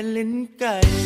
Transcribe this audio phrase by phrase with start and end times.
[0.00, 0.99] ปา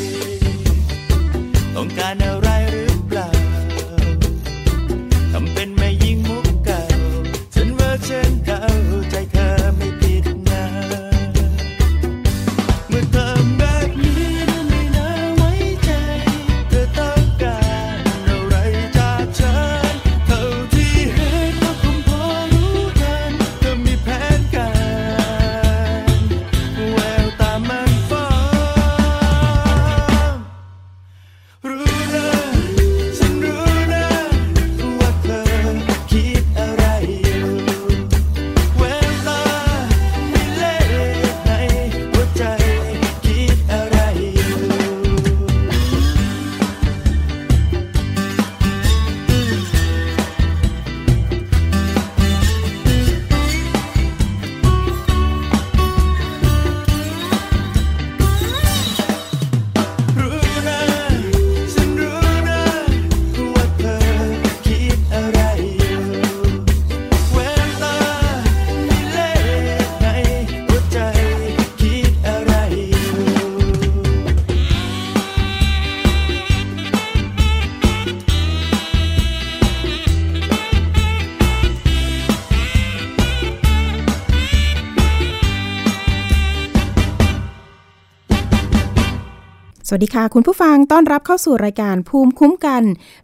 [89.96, 92.82] วัสดีค่ะ คุณผู้ฟังต้อนรับเข้าสู่รายการภูมิคุ้มกัน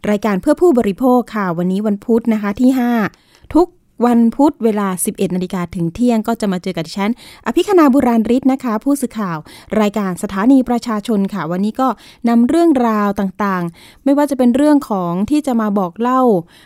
[0.09, 2.69] รายการเพื่อผู้บริโภคค่ะ วันนี้วันพุธนะคะที่
[3.11, 3.67] 5 ทุก
[4.05, 7.11] วันพุธเวลา 11 นาฬิกาถึงเที่ยงก็จะมาเจอกับดิฉัน
[7.45, 9.37] อภิคณาบุราริศนะคะ ผู้สื่อข่าว
[9.81, 11.87] รายการสถานีประชาชนค่ะ วันนี้ก็
[12.29, 16.21] นำเรื่องราวต่างๆ ไม่ว่าจะเป็นเรื่องของที่จะมาบอกเล่า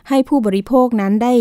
[0.10, 1.34] ให้ผู้บริโภคนั้นได้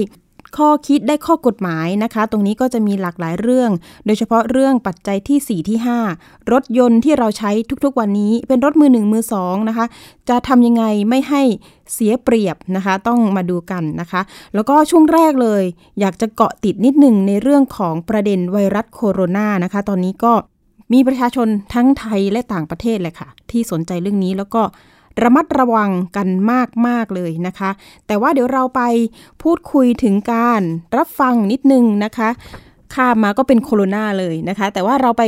[0.56, 3.70] ข้อคิดได้ข้อกฎหมายนะคะ ตรงนี้ก็จะมีหลากหลายเรื่อง
[4.06, 5.78] โดยเฉพาะเรื่องปัจจัยที่ 4 ที่
[6.15, 7.50] 5 รถยนต์ที่เราใช้
[7.84, 9.87] ทุกๆวันนี้ เป็นรถมือหนึ่งมือสองนะคะ
[10.28, 11.43] จะทำยังไงไม่ให้
[11.93, 14.20] เสียเปรียบนะคะ ต้องมาดูกันนะคะ
[14.54, 15.62] แล้วก็ช่วงแรกเลย
[16.00, 20.32] อยากจะเกาะติดนิดหนึ่งในเรื่องของประเด็นไวรัสโคโรนานะคะ ตอนนี้ก็
[20.93, 24.62] มีประชาชนทั้งไทยและต่างประเทศเลยค่ะ ที่สนใจเรื่องนี้แล้วก็
[25.22, 26.28] ระมัดระวังกัน
[26.87, 27.70] มาก ๆ เลยนะคะ
[28.06, 28.82] แต่ว่าเดี๋ยวเราไป
[29.43, 30.62] พูดคุยถึงการ
[30.96, 32.28] รับฟังนิดนึงนะคะ
[32.94, 35.22] ข้ามมาก็เป็นโคโรนาเลยนะคะ แต่ว่าเราไป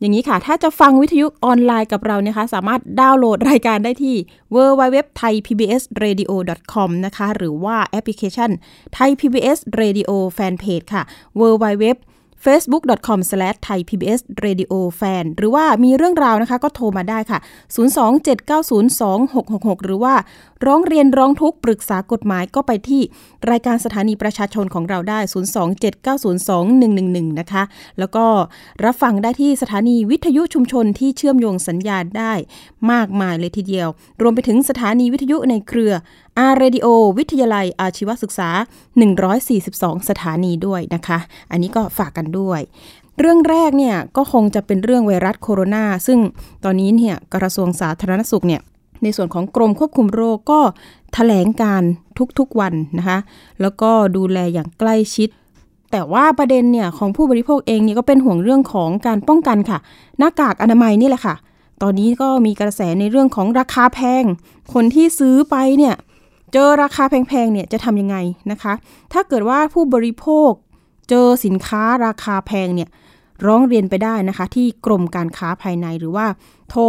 [0.00, 4.16] อย่างนี้ค่ะ ถ้าจะฟังวิทยุออนไลน์กับเรานะคะ สามารถดาวน์โหลดรายการได้ที่
[4.54, 8.50] www.thaipbsradio.com นะคะ หรือว่าแอปพลิเคชัน
[8.96, 11.02] Thai PBS Radio Fanpage ค่ะ
[11.40, 11.84] www
[12.44, 17.38] facebook.com/thaipbsradiofan หรือว่ามีเรื่องราวนะคะก็โทรมาได้ค่ะ
[17.76, 20.14] 027902666 หรือว่า
[20.66, 23.02] ร้องเรียนร้องทุกข์ปรึกษากฎหมายก็ไปที่
[23.50, 25.18] รายการสถานีประชาชนของเราได้
[26.12, 27.62] 027902111 นะคะ
[27.98, 28.24] แล้วก็
[28.84, 32.32] รับฟังได้ที่สถานีวิทยุชุมชนที่เชื่อมโยงสัญญาณได้
[32.92, 33.88] มากมายเลยทีเดียว
[34.22, 35.92] รวมไปถึงสถานีวิทยุในเครือ
[36.38, 36.86] อาร์เรดิโอ
[37.18, 38.48] วิทยาลัยอาชีวศึกษา
[39.28, 41.18] 142 สถานีด้วยนะคะ
[41.50, 42.60] อันนี้ก็ฝากกันด้วย
[43.18, 46.18] เรื่องแรกเนี่ยก็คงจะเป็นเรื่องไวรัสโคโรนาซึ่ง
[46.64, 48.60] ตอนนี้เนี่ยกระทรวงสาธารณสุขเนี่ย
[49.02, 50.60] ในส่วนของกรมควบคุมโรคก็
[51.14, 51.82] แถลงการ
[52.38, 53.18] ทุกๆวันนะคะ
[53.60, 55.28] แล้วก็ดูแลอย่างใกล้ชิด
[55.90, 59.78] แต่ว่าประเด็นเนี่ยของผู้บริโภคเองเนี่ยก็เป็นห่วงเรื่องของการป้องกันค่ะ
[60.18, 61.34] หน้ากากอนามัยนี่แหละค่ะ
[61.82, 64.24] ตอนนี้ก็มีกระแสในเรื่องของราคาแพง
[64.72, 65.94] คนที่ซื้อไปเนี่ย
[66.56, 68.16] เจอราคาแพงๆเนี่ยจะทำยังไง
[68.50, 68.72] นะคะ
[69.12, 70.50] ถ้าเกิดว่าผู้บริโภค
[71.08, 72.88] เจอสินค้าราคาแพงเนี่ย
[73.46, 76.26] ร้องเรียนไปได้นะคะ ที่กรมการค้าภายในหรือว่า
[76.70, 76.82] โทร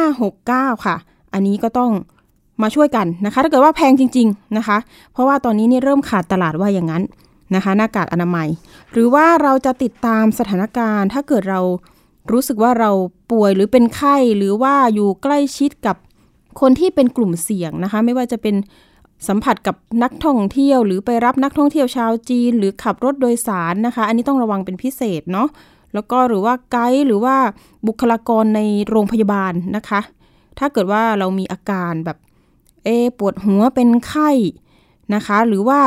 [0.00, 0.96] 1569 ค่ะ
[1.32, 1.90] อันนี้ก็ต้อง
[2.62, 4.78] มาช่วยกันนะคะ ถ้าเกิดว่าแพงจริง ๆนะคะ
[5.12, 7.02] เพราะว่าตอนนี้เนี่ยเริ่มขาดตลาดว่าอย่างนั้น
[7.54, 8.48] นะคะ หน้ากากอนามัย
[8.92, 11.60] หรือว่าเราจะติดตามสถานการณ์ ถ้าเกิดเรา
[12.32, 12.90] รู้สึกว่าเรา
[13.32, 15.96] ป่วยหรือเป็นไข้หรือว่าอยู่ใกล้ชิดกับ
[16.60, 18.56] คนที่เป็นกลุ่มเสี่ยงนะคะ ไม่ว่าจะเป็น
[19.28, 25.48] สัมผัสกับนักท่องเที่ยวหรือไปรับนักท่องเที่ยวชาวจีน หรือขับรถโดยสารนะคะ อันนี้ต้องระวังเป็นพิเศษเนาะ
[25.94, 27.36] แล้วก็หรือว่าไกด์หรือว่า
[27.86, 30.00] บุคลากรในโรงพยาบาลนะคะ
[30.58, 32.18] ถ้าเกิดว่าเรามีอาการแบบ
[32.84, 32.88] เอ
[33.18, 34.30] ปวดหัวเป็นไข้
[35.14, 35.80] นะคะ หรือว่า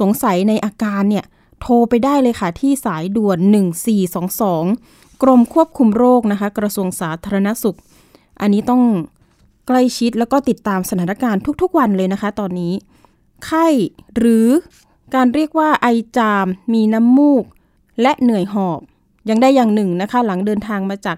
[0.00, 1.24] สงสัยในอาการเนี่ย
[1.60, 3.38] โทรไปได้เลยค่ะที่สายด่วน
[4.10, 7.76] 1422 กรมควบคุมโรคนะคะ กระทรวงสาธารณสุข
[8.40, 8.82] อันนี้ต้อง
[9.72, 12.72] ใกล้ชิดแล้วก็ติดตามสถานการณ์ทุกๆวันเลยนะคะ ตอนนี้
[13.44, 13.66] ไข้
[14.16, 14.48] หรือ
[15.14, 17.44] การเรียกว่าไอจาม มีน้ำมูก
[18.02, 18.80] และเหนื่อยหอบ
[19.28, 21.16] ย่างได้อย่างหนึ่งนะคะ หลังเดินทางมาจาก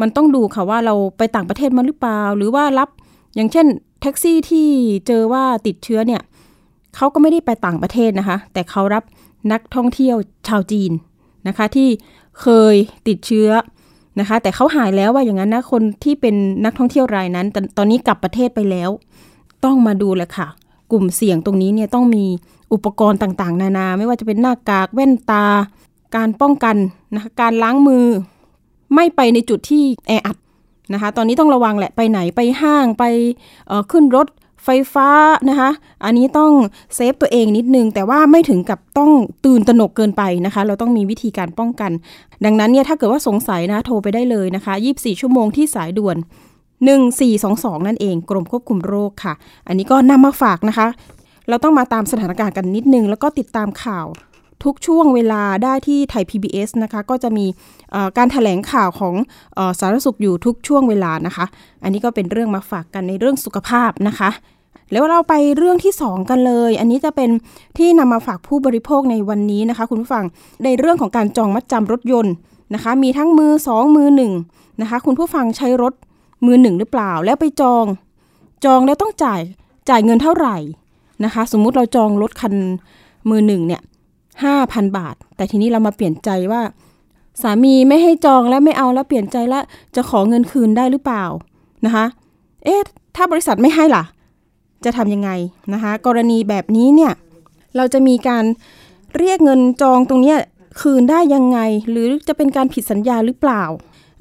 [0.00, 2.88] มันต้องดูค่ะว่าเราไปต่างประเทศมาหรือเปล่า หรือว่ารับ
[3.34, 3.66] อย่างเช่น
[4.00, 4.68] แท็กซี่ที่
[5.06, 6.22] เจอว่าติดเชื้อเนี่ย
[6.96, 9.04] เขาก็ไม่ได้ไปต่างประเทศนะคะ แต่เขารับ
[9.52, 10.16] นักท่องเที่ยว
[10.48, 10.92] ชาวจีน
[11.48, 11.88] นะคะ ที่
[12.40, 12.74] เคย
[13.08, 13.48] ติดเชื้อ
[14.20, 16.34] นะคะ แต่เขาหายแล้วว่าอย่างนั้นนะคนที่เป็น
[16.64, 17.46] นักท่องเที่ยวรายนั้น
[17.78, 18.90] ตอนนี้กลับประเทศไปแล้ว
[19.64, 20.46] ต้องมาดูแหละค่ะ
[20.92, 22.24] กลุ่มเสี่ยงตรงนี้เนี่ยต้องมี
[22.72, 25.44] อุปกรณ์ต่างๆ นานา ไม่ว่าจะเป็นหน้ากากแว่นตา
[26.16, 26.76] การป้องกัน
[27.14, 28.06] นะคะการล้างมือ
[28.94, 30.36] ไม่ไปในจุดที่แออัด
[30.92, 33.04] นะคะ ตอนนี้ต้องระวังแหละไปไหนไปห้างไป
[33.90, 34.26] ขึ้นรถ
[34.64, 35.08] ไฟฟ้า
[35.48, 35.70] นะคะ
[36.04, 36.52] อันนี้ต้อง
[36.94, 39.10] เซฟตัวเองนิดนึง แต่ว่าไม่ถึงกับต้อง
[39.44, 41.92] ตื่นตระหนกเกินไปนะคะ เราต้องมีวิธีการป้องกัน
[42.44, 46.16] ดังนั้นเนี่ยถ้าเกิดว่าสงสัยนะโทรไปได้เลยนะคะ 24 ชั่วโมงที่สายด่วน
[47.02, 49.34] 1422 นั่นเองกรมควบคุมโรคค่ะ
[49.68, 50.88] อันนี้ก็นำมาฝากนะคะ
[51.48, 54.06] เราต้องมาตามสถานการณ์กันนิดนึง แล้วก็ติดตามข่าว
[54.64, 57.46] ทุกช่วงเวลาได้ที่ไทย PBS นะคะ ก็จะมี
[58.16, 59.14] การถแถลงข่าวของ
[59.58, 61.44] อสารสุขอยู่ทุกช่วงเวลานะคะ
[61.82, 64.30] อันนี้ก็เป็นเรื่องมาฝากกันในเรื่องสุขภาพนะคะ
[64.92, 67.30] แล้วเราไปเรื่องที่ 2 กันเลย อันนี้จะเป็น
[67.78, 70.24] ที่นำมาฝากผู้บริโภคในวันนี้นะคะ คุณผู้ฟัง
[70.64, 72.34] ในเรื่องของการจองมัดจำรถยนต์
[72.74, 74.08] นะคะ มีทั้งมือ 2 มือ
[74.46, 75.92] 1นะคะ คุณผู้ฟังใช้รถ
[76.46, 77.84] มือหนึ่งหรือเปล่า แล้วไปจอง
[78.64, 79.40] จองแล้วต้องจ่าย
[79.88, 80.56] จ่ายเงินเท่าไหร่
[81.24, 82.54] นะคะ สมมุติเราจองรถคัน
[83.30, 83.80] มือหนึ่งเนี่ย
[84.42, 86.62] ห้าพันบาท แต่ทีนี้เรามาเปลี่ยนใจว่า
[87.42, 89.64] สามีไม่ให้จองแล้วไม่เอาแล้วเปลี่ยนใจแล้ว
[89.96, 91.24] จะขอเงินคืนได้หรือเปล่า
[91.84, 92.04] นะคะ
[92.64, 92.80] เอ๊ะ
[93.16, 94.04] ถ้าบริษัทไม่ให้ล่ะ
[94.84, 95.30] จะทำยังไง
[95.72, 97.12] นะคะ กรณีแบบนี้เนี่ย
[97.76, 98.44] เราจะมีการ
[99.16, 100.34] เรียกเงินจองตรงนี้
[100.80, 101.58] คืนได้ยังไง
[101.90, 103.62] หรือจะเป็นการผิดสัญญาหรือเปล่า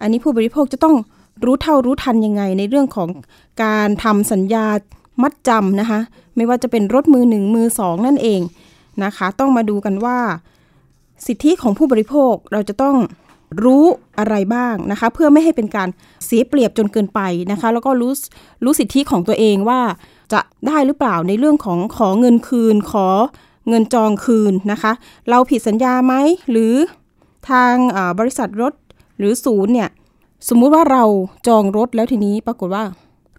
[0.02, 0.96] อันนี้ผู้บริโภคจะต้อง
[1.44, 3.10] รู้เท่ารู้ทันยังไง ในเรื่องของ
[3.64, 4.66] การทำสัญญา
[5.22, 6.00] มัดจำนะคะ
[6.36, 8.42] ไม่ว่าจะเป็นรถมือหนึ่งมือสองนั่นเอง
[9.04, 10.18] นะคะ ต้องมาดูกันว่า
[11.28, 12.96] สิทธิของผู้บริโภคเราจะต้อง
[13.64, 13.84] รู้
[14.20, 15.90] อะไรบ้างนะคะ เพื่อไม่ให้เป็นการ
[16.26, 17.20] เสียเปรียบจนเกินไป
[17.52, 18.14] นะคะ แล้วก็รู้
[18.64, 19.82] รู้สิทธิของตัวเองว่า
[20.34, 23.08] จะได้หรือเปล่าในเรื่องของขอเงินคืน ขอ
[23.70, 24.92] เงินจองคืนนะคะ
[25.30, 26.14] เราผิดสัญญาไหม
[26.52, 26.74] หรือ
[27.50, 27.76] ทาง
[28.20, 28.74] บริษัทรถ
[29.18, 29.90] หรือศูนย์เนี่ย
[30.50, 31.04] สมมุติว่าเรา
[31.48, 32.84] จองรถแล้วทีนี้ปรากฏว่า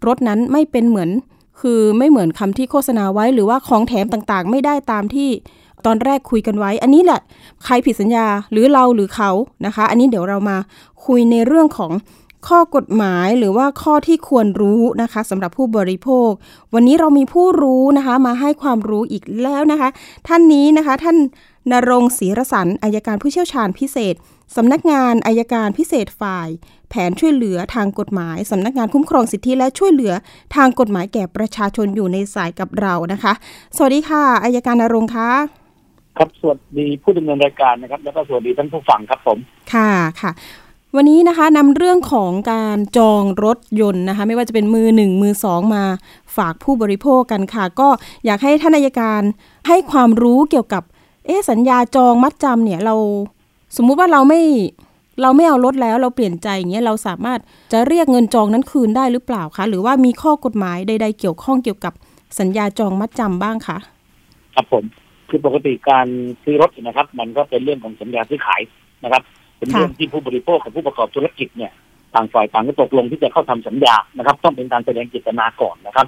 [0.06, 1.10] รถนั้นไม่เป็นเหมือน
[1.66, 5.28] คือไม่เหมือนคำที่โฆษณาไว้ หรือว่าของแถมต่างๆ ไม่ได้ตามที่
[5.86, 7.20] ตอนแรกคุยกันไว้ อันนี้แหละ
[7.64, 9.30] ใครผิดสัญญาหรือเราหรือเขา
[9.66, 10.56] นะคะ อันนี้เดี๋ยวเรามา
[11.06, 11.92] คุยในเรื่องของ
[12.48, 16.30] ข้อกฎหมายหรือว่าข้อที่ควรรู้นะคะสำหรับผู้บริโภค
[16.74, 19.88] วันนี้เรามีผู้รู้นะคะ มาให้ความรู้อีกแล้วนะคะ
[20.28, 21.16] ท่านนี้นะคะท่าน
[21.72, 24.14] นรงศรีรสันอายการผู้เชี่ยวชาญพิเศษ
[24.56, 26.48] สำนักงานอายการพิเศษฝ่าย
[26.90, 30.12] แผนช่วยเหลือทางกฎหมายสำนักงานคุ้มครองสิทธิและช่วยเหลือ
[30.56, 33.32] ทางกฎหมายแก่ประชาชนอยู่ในสายกับเรานะคะ
[33.76, 35.30] สวัสดีค่ะอายการนรงค์คะ
[36.18, 39.38] ครับสวัสดีผู้ดำเนินรายการนะครับ แล้วก็สวัสดีท่านผู้ฟังครับผม
[39.74, 39.90] ค่ะ
[40.20, 40.32] ค่ะ
[40.96, 45.84] วันนี้นะคะนำเรื่องของการจองรถยนต์นะคะ ไม่ว่าจะเป็นมือหนึ่งมือสองมา
[46.36, 47.88] ฝากผู้บริโภคกันค่ะ ก็
[48.26, 49.22] อยากให้ท่านนายการ
[49.68, 50.82] ให้ความรู้เกี่ยวกับ
[51.26, 52.94] เอ๊ะสัญญาจองมัดจำเนี่ยเรา
[53.76, 54.40] สมมุติว่าเราไม่
[55.22, 57.38] เราไม่เอารถแล้วเราเปลี่ยนใจอย่างเงี้ยเราสามารถ
[57.72, 61.92] จะเรียกเงินจองนั้นคืนได้หรือเปล่าคะหรือว่ามีข้อกฎหมายใด ๆ เกี่ยวข้องเกี่ยวกับ
[62.40, 63.78] สัญญาจองมัดจำบ้างคะ
[64.54, 64.84] ครับผม
[65.28, 66.06] คือปกติการ
[66.42, 68.60] ซื้อรถนะครับ มันก็เป็นเรื่องของสัญญาซื้อขาย
[69.04, 69.22] นะครับ
[69.58, 71.72] เป็นเรื่องที่ผู้บริโภคกับผู้ประกอบธุรกิจเนี่ย
[72.14, 76.06] ต่างฝ่ายต่างก็ตกลงที่จะเข้าทำสัญญานะครับ ต้องเป็นการแสดงเจตนาก่อนนะครับ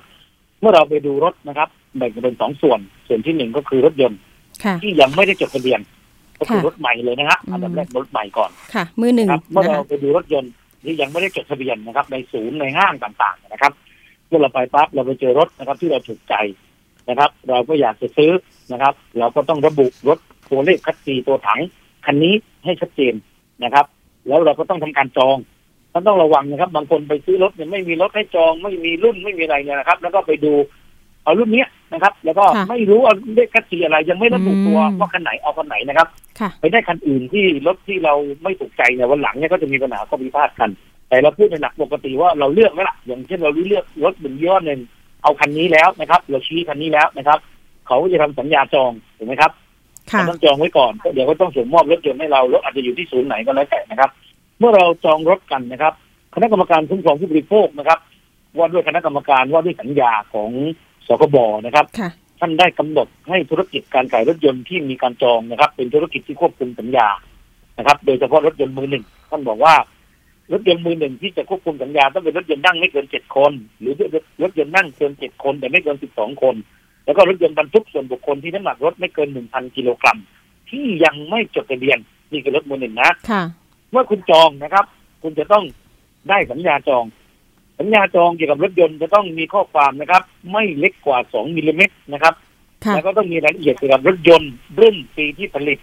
[0.60, 4.35] เมื่อเราไปดูรถนะครับแบ่งเป็นสองส่วน ส่วนที่หนึ่งก็คือรถยนต์ค่ะ
[4.82, 5.80] ที่ยังไม่ได้จดทะเบียน
[6.38, 10.52] ก็คือค่ะรถใหม่เลยนะฮะอืมอันดับแรกรถใหม่ก่อนค่ะ มือหนึ่งครับเมื่อนะเราคะไปดูรถยนต์
[10.84, 13.72] ที่ยังไม่ได้จดทะเบียนนะครับ ในศูนย์ในห้างต่างๆนะครับ
[14.28, 16.34] เมื่อเราไปปั๊บเราไปเจอรถนะครับ ที่เราถูกใจ
[17.08, 18.32] นะครับ เราก็อยากจะซื้อ
[18.72, 20.18] นะครับ เราก็ต้องระบุรถ
[20.50, 21.60] ตัวเลขคัดซีตัวถัง
[22.04, 22.34] คันนี้
[22.64, 23.14] ให้ชัดเจน
[23.64, 23.86] นะครับ
[24.28, 25.36] แล้วเราก็ต้องทำการจอง
[25.92, 30.52] ท่านต้องระวังนะครับ บางคนไปซื้อรถเนี่ยไม่มีรถให้จองไม่มีรุ่นไม่มีอะไรเนี่ยนะครับ แล้วก็ไปดู
[31.26, 36.08] เอารุ่นเนี้ยนะครับ แล้วก็ค่ะไม่รู้เอาเลขคัดซีอะไรยังไม่ระบุตัวอืมว่าคันไหนเอาคันไหนนะครับ
[36.40, 40.70] ค่ะไปได้คันอื่นที่รถที่เราไม่ถูกใจเนี่ยวันหลังเนี่ยก็จะมีปัญหาข้อพิพาทกัน
[41.08, 44.80] แต่เราพูดในหลักปกติว่าเราเลือกแล้วล่ะอย่างเช่นเราเลือกรถหนึ่งยี่ห้อหนึ่ง
[45.22, 47.38] เอาคันนี้แล้วนะครับ เราชี้คันนี้แล้วนะครับ
[47.86, 49.52] เขาก็จะทำสัญญาจองถูกไหมครับ
[50.12, 54.10] ค่ะเราต้องจองไว้ก่อนเดี๋ยวก็ต้องส่งมอบรถยนต์ให้เรารถอาจจะอยู่ที่ศูนย์ไหนก็แล้วแต่นะครับ
[54.58, 55.92] เมื่อเราจองรถกันนะครับ
[56.34, 57.98] คณะกรรมการคุ้มครองผู้บริโภคนะครับ
[58.56, 60.50] ว่าด้วยคณะกรรมการว่าด้วยสัญญาของ
[61.08, 61.36] สคบ
[61.66, 62.10] นะครับค่ะ
[62.40, 67.08] ท่านได้กำหนดให้ธุรกิจการขายรถยนต์ที่มีการจองนะครับ เป็นธุรกิจที่ควบคุมสัญญา
[67.78, 69.74] นะครับ โดยเฉพาะรถยนต์มือหนึ่งท่านบอกว่า
[70.52, 73.94] รถยนต์มือหนึ่งที่จะควบคุมสัญญาต้องเป็นรถยนต์นั่งไม่เกินเจ็ดคน หรือ
[74.42, 76.54] รถยนต์นั่งเกินเจ็ดคน แต่ไม่เกินสิบสองคน
[77.04, 80.18] แล้วก็รถยนต์บรรทุกส่วนบุคคลที่น้ำหนักรถไม่เกินหนึ่งพันกิโลกรัม
[80.70, 81.98] ที่ยังไม่จดทะเบียน
[82.32, 83.42] นี่คือรถมือหนึ่งนะค่ะ
[83.90, 84.84] เมื่อคุณจองนะครับ
[85.22, 85.64] คุณจะต้อง
[86.28, 87.04] ได้สัญญาจอง
[87.78, 92.34] สัญญาจองเกี่ยวกับรถยนต์จะต้องมีข้อความนะครับ ไม่เล็กกว่าสองมิลลิเมตรนะครับ
[92.84, 95.78] ค่ะแล้วก็ต้องมีรายละเอียดเกี่ยวกับรถยนต์รุ่นปีที่ผลิต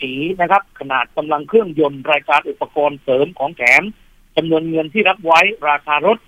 [0.00, 3.82] สีนะครับ ขนาดกำลังเครื่องยนต์รายการอุปกรณ์เสริมของแถม
[4.36, 6.18] จำนวนเงินที่รับไว้ราคารถ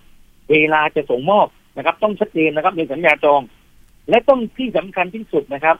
[0.50, 1.46] เวลาจะส่งมอบ
[1.76, 3.40] นะครับ ต้องชัดเจนนะครับในสัญญาจอง
[4.08, 5.76] และต้องที่สำคัญที่สุดนะครับ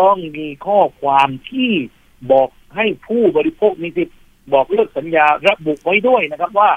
[0.00, 1.70] ต้องมีข้อความที่
[2.32, 4.16] บอกให้ผู้บริโภคมีสิทธิ์
[4.52, 6.70] บอกเลิกสัญญาระบุไว้ด้วยนะครับว่า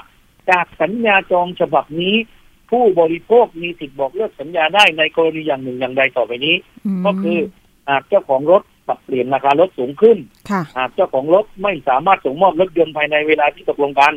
[0.50, 2.14] จากสัญญาจองฉบับนี้
[2.70, 6.56] ผู้บริโภคมีสิทธิ์บอกเลิกสัญญาได้ในกรณีอย่างหนึ่งอย่างใดต่อไปนี้
[7.00, 7.38] มก็คือ
[7.88, 10.18] หากเจ้าของรถปรับเปลี่ยนราคารถสูงขึ้น
[10.50, 14.12] ค่ะหากเจ้าของรถไม่สามารถส่งมอบรถยนต์ภายในเวลาที่ตกลงกัน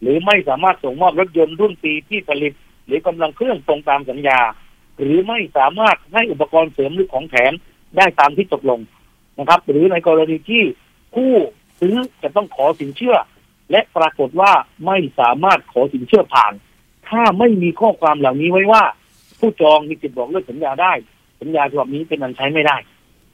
[0.00, 2.52] หรือไม่สามารถส่งมอบรถยนต์รุ่นปีที่ผลิต
[2.86, 4.38] หรือกำลังเครื่องตรงตามสัญญา
[4.98, 7.52] หรือไม่สามารถให้อุปกรณ์เสริมหรือของแถม
[7.96, 8.80] ได้ตามที่ตกลง
[9.38, 10.62] นะครับ หรือในกรณีที่
[11.14, 11.30] ผู้
[11.80, 13.16] ซื้อจะต้องขอสินเชื่อ
[13.70, 14.52] และปรากฏว่า
[14.86, 16.52] ไม่สามารถขอสินเชื่อผ่าน
[17.08, 18.82] ถ้าไม่มีข้อความเหล่านี้ไว้ว่า
[19.40, 20.92] ผู้จองมีสิทธิ์บอกเลิกสัญญาได้
[21.40, 22.76] สัญญาฉบับนี้เป็นอันใช้ไม่ได้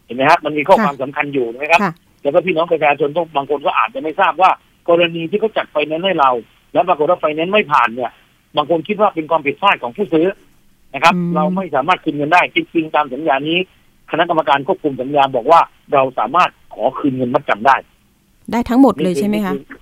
[0.07, 4.51] เห็นไหมครับ มันมีข้อความสำคัญอยู่นะครับค่ะแล้วก็พี่น้องประชาชนต้องบางคนก็อาจจะไม่ทราบว่า
[4.89, 6.31] กรณีที่เขาจัดไฟแนนซ์ให้เรา
[6.73, 8.11] แล้วปรากฏว่าไฟแนนซ์ไม่ผ่านเนี่ย
[8.57, 10.27] บางคนคิดว่าเป็นความผิดพลาดของผู้ซื้อ
[10.95, 13.59] นะครับอืมเราไม่สามารถคืนเงินได้จริงๆตามสัญญานี้
[14.11, 15.61] คณะกรรมการควบคุมสัญญาบอกว่า
[15.93, 17.77] เราสามารถขอคืนเงินมัดจำได้
[18.53, 19.82] ได้ทั้งหมดเลยใช่ไหมคะนี่อค่ะ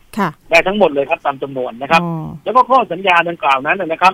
[0.51, 4.13] ได้ทั้งหมดเลยครับตามจำนวนนะครับอ๋อแล้วก็ข้อสัญญาดังกล่าวนั้นนะนะครับ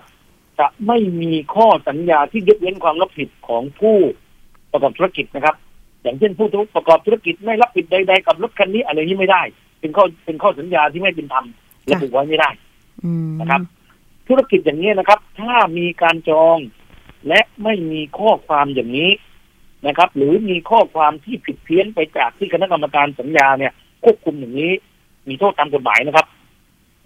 [0.58, 3.96] จะไม่มีข้อสัญญาที่ยกเว้นความรับผิดของผู้
[4.72, 5.54] ประกอบธุรกิจนะครับ
[6.02, 9.42] อย่างเช่นผู้ประกอบธุรกิจไม่รับผิดใดๆกับรถคันนี้อะไรนี้ไม่ได้
[9.80, 11.46] เป็นข้อเป็นข้อสัญญาที่ไม่เป็นธรรม
[11.90, 12.50] ระบุไว้ไม่ได้
[13.04, 13.60] อืมนะครับ
[14.28, 16.58] ธุรกิจอย่างนี้นะครับ ถ้ามีการจอง
[17.28, 19.10] และไม่มีข้อความอย่างนี้
[19.86, 23.72] นะครับ หรือมีข้อความที่ผิดเพี้ยนไปจากที่คณะกรรมการสัญญาเนี่ย
[24.04, 24.72] ควบคุมอย่างนี้
[25.28, 26.26] มีโทษตามกฎหมายนะครับ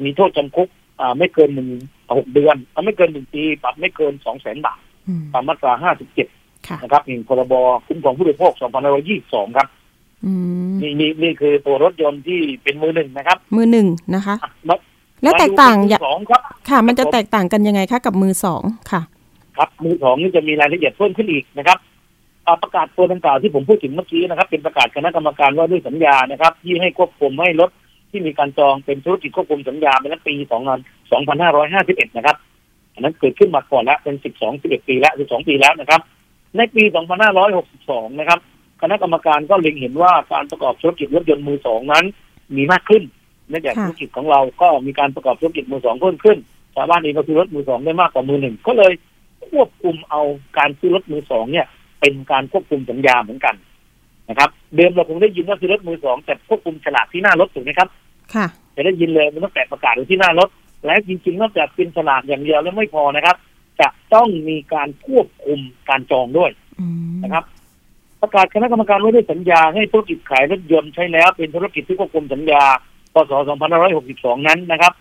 [0.05, 0.69] มีโทษจำคุก
[1.01, 1.69] อ่าไม่เกินหนึ่ง
[2.17, 6.29] หกเดือนอ่าไม่เกินหนึ่งปีปรับไม่เกินสองแสนบาทอืมตามมาตราห้าสิบเจ็ด
[6.69, 7.55] ค่ะนะครับนี่พรบ
[7.87, 9.67] คุ้มครองผู้บริโภคสองพันห้าร้อยยี่สิบสองครับ
[10.27, 10.33] อื
[10.71, 14.77] มนี่นี่นี่คือตัวรถยนต์ที่เป็นมือหนึ่งนะครับ มือหนึ่งนะคะอะมา
[15.23, 19.01] แล้วแตกต่างมดูอย่ามือสองครับ ค่ะ มันจะแตกต่างกันยังไงคะกับมือสองค่ะ
[19.57, 21.79] ครับ มือสองนี่จะมีรายละเอียดเพิ่มขึ้นอีกนะครับ
[22.47, 27.71] อ่าประกาศตัวดังกล่าวที่ผมพูดถึงเมื่อกี้นะครับ เป็นประกาศคณะกรรมการว่าด้วยสัญญานะครับ ที่ให้ควบคุมให้รถ
[28.11, 30.79] ที่มีการจองเป็นธุรกิจควบคุมสัญญาเป็นปีสองพัน
[31.13, 32.37] สองพันห้าร้อยห้าสิบเอ็ดนะครับ
[32.95, 36.01] อันนั้นเกิดขึ้นมาก่อนแล้วเป็นสิบสองสิบเอ็ดปีแล้วสิบสองปีแล้วนะครับ
[36.57, 38.39] ในปีสองพันห้าร้อยหกสิบสองนะครับ
[38.83, 42.05] คณะกรรมการก็เล็งเห็นว่าการประกอบธุรกิจรถยนต์มือสองนั้น
[42.57, 43.03] มีมากขึ้น
[43.49, 46.39] เนื่องจากค่ะธุรกิจของเราก็มีการประกอบธุรกิจมือสองเพิ่มขึ้น
[46.75, 48.93] ชาวบ้านเองก็ซื้อรถมือสองได้มากกว่ามือหนึ่งก็เลย
[49.49, 50.23] ควบคุมเอา
[50.59, 51.67] การซื้อรถมือสองเนี่ย
[52.01, 53.55] เป็นการควบคุมสัญญาเหมือนกัน
[54.31, 57.89] นะครับ เดิมเราคงได้ยินว่าซื้อรถมือสองแต่ควบคุมฉลากที่หน้ารถถูกไหมครับ
[58.35, 60.49] ค่ะ จะได้ยินเลยมันต้องแปะประกาศอยู่ที่หน้ารถ
[60.85, 63.37] และจริงๆนอกจากเป็นฉลากอย่างเดียวแล้วไม่พอนะครับ
[63.81, 67.45] จะต้องมีการควบคุมการจองด้วยอืมนะครับ
[68.23, 72.63] ประกาศคณะกรรมการไว้ด้วยสัญญาให้ธุรกิจขายรถยนต์ใช้แล้ว เป็นธุรกิจที่ควบคุมสัญญา
[73.15, 73.33] พศ
[73.91, 74.93] 2562 นั้นนะครับ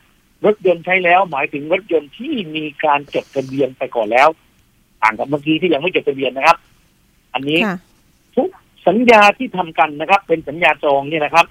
[0.45, 4.27] รถยนต์ใช้แล้วหมายถึงรถยนต์ที่มีการจดทะเบียนไปก่อนแล้ว
[5.01, 6.57] ต่างกับเมื่อกี้ที่ยังไม่จดทะเบียนนะครับ
[7.33, 7.77] อันนี้ค่ะ
[8.35, 8.49] ทุก
[8.87, 11.45] สัญญาที่ทำกันนะครับ เป็นสัญญาจองเนี่ยนะครับ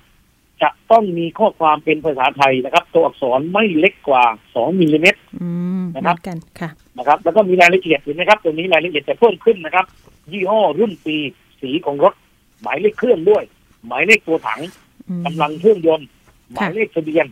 [0.63, 5.49] จะต้องมีข้อความเป็นภาษาไทยนะครับ ตัวอักษรไม่เล็กกว่า2มิลลิเมตรอื
[5.81, 9.87] มนะครับเหมือนกันค่ะนะครับ แล้วก็มีรายละเอียดเห็นไหมครับตรงนี้รายละเอียดจะเพิ่มขึ้นนะครับ
[10.33, 11.17] ยี่ห้อรุ่นปี
[11.61, 12.15] สีของรถ
[12.63, 13.45] หมายเลขเครื่องด้วย
[13.87, 14.61] หมายเลขตัวถัง
[15.09, 16.07] อืมกำลังเครื่องยนต์
[16.53, 17.27] หมายเลขทะเบียน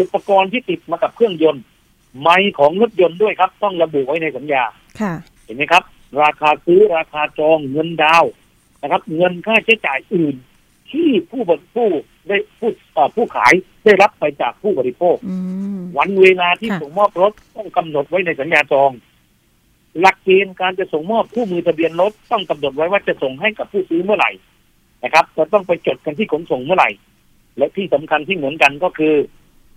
[0.00, 1.62] อุปกรณ์ที่ติดมากับเครื่องยนต์
[2.20, 4.62] ไม้ของรถยนต์ด้วยครับ ต้องระบุไว้ในสัญญา
[5.00, 5.12] ค่ะ
[5.44, 5.82] เห็นไหมครับ
[6.22, 8.24] ราคาซื้อราคาจองเงินดาว
[8.80, 10.36] น์นะครับ เงินค่าใช้จ่ายอื่น
[10.90, 11.88] ที่ผู้บริผู้
[12.28, 13.52] ได้ผู้เอ่อผู้ขาย
[13.84, 15.36] ได้รับไปจากผู้บริโภคอื
[15.78, 18.90] มวันเวลาที่ค่ะส่งมอบรถต้องกำหนดไว้ในสัญญาจอง
[20.00, 24.30] หลักเกณฑ์การจะส่งมอบคู่มือทะเบียนรถต้องกำหนดไว้ว่าจะส่งให้กับผู้ซื้อเมื่อไหร่
[25.04, 26.90] นะครับจะต้องไปจดกันที่ขนส่งเมื่อไหร่
[27.58, 29.14] และที่สำคัญที่เหมือนกันก็คือ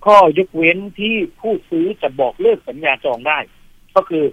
[0.06, 3.40] ข้อยกเว้นที่ผู้ซื้อจะบอกเลิกสัญญาจองได้
[3.96, 4.24] ก็คือ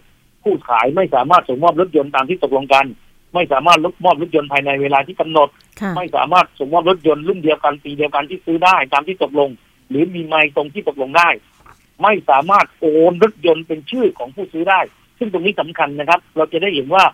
[0.43, 2.87] ผู้ขายไม่สามารถส่งมอบรถยนต์ตามที่ตกลงกัน
[3.35, 5.49] ไม่สามารถลดมอบรถยนต์ภายในเวลาที่กำหนด
[5.81, 9.51] ค่ะไม่สามารถส่งมอบรถยนต์รุ่นเดียวกันปีเดียวกันที่ซื้อได้ตามที่ตกลง
[9.91, 11.29] หรือมีไมล์ตรงที่ตกลงได้
[12.03, 14.81] ไม่สามารถโอนรถยนต์เป็นชื่อของผู้ซื้อได้
[15.19, 17.05] ซึ่งตรงนี้สำคัญนะครับ เราจะได้เห็นว่า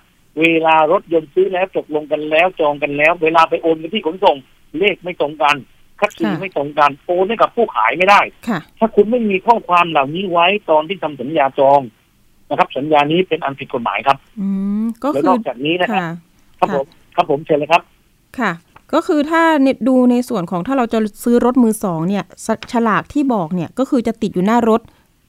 [0.41, 4.37] เวลารถยนต์ซื้อแล้วตกลงกันแล้วจองกันแล้ว เวลาไปโอนไปที่ขนส่ง
[4.79, 5.57] เลขไม่ตรงกัน
[6.01, 11.81] คัดซีค่ะไม่ตรงกันโอนให้กับผู้ขายไม่ได้ค่ะถ้าคุณไม่มีข้อความเหล่านี้ไว้ตอนที่ทำสัญญาจอง
[12.51, 14.47] นะครับ สัญญานี้เป็นอันผิดกฎหมายครับอื
[14.83, 16.09] มก็และคืนออกจากนี้นะครับค่ะ
[16.59, 16.87] ครับผม
[17.17, 17.83] ครับผมเชิญเลยครับ
[18.39, 18.53] ค่ะ
[18.95, 24.81] ก็คือถ้าเนี่ยดูในส่วนของถ้าเราจะซื้อรถมือสองเนี่ยสฉลากที่บอกเนี่ยก็คือจะติดอยู่หน้ารถ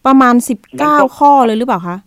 [0.06, 1.98] ประมาณสิบเก้าข้อเลยหรือเปล่าคะ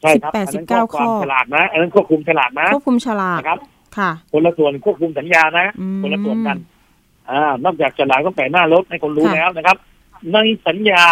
[0.00, 3.58] ใช่ครับ18อันนั้น19ควบคุมข้อฉลาดนะอันนั้นควบคุมฉลาดนะควบคุมฉลากนะครับ
[3.98, 6.56] ค่ะ คนละส่วนควบคุมสัญญานะอืมคนละส่วนกัน
[7.30, 9.76] อ่านอกจากฉลากต้องแปะหน้ารถให้คนรู้ค่ะแล้วนะครับ
[10.32, 11.02] ในสัญญา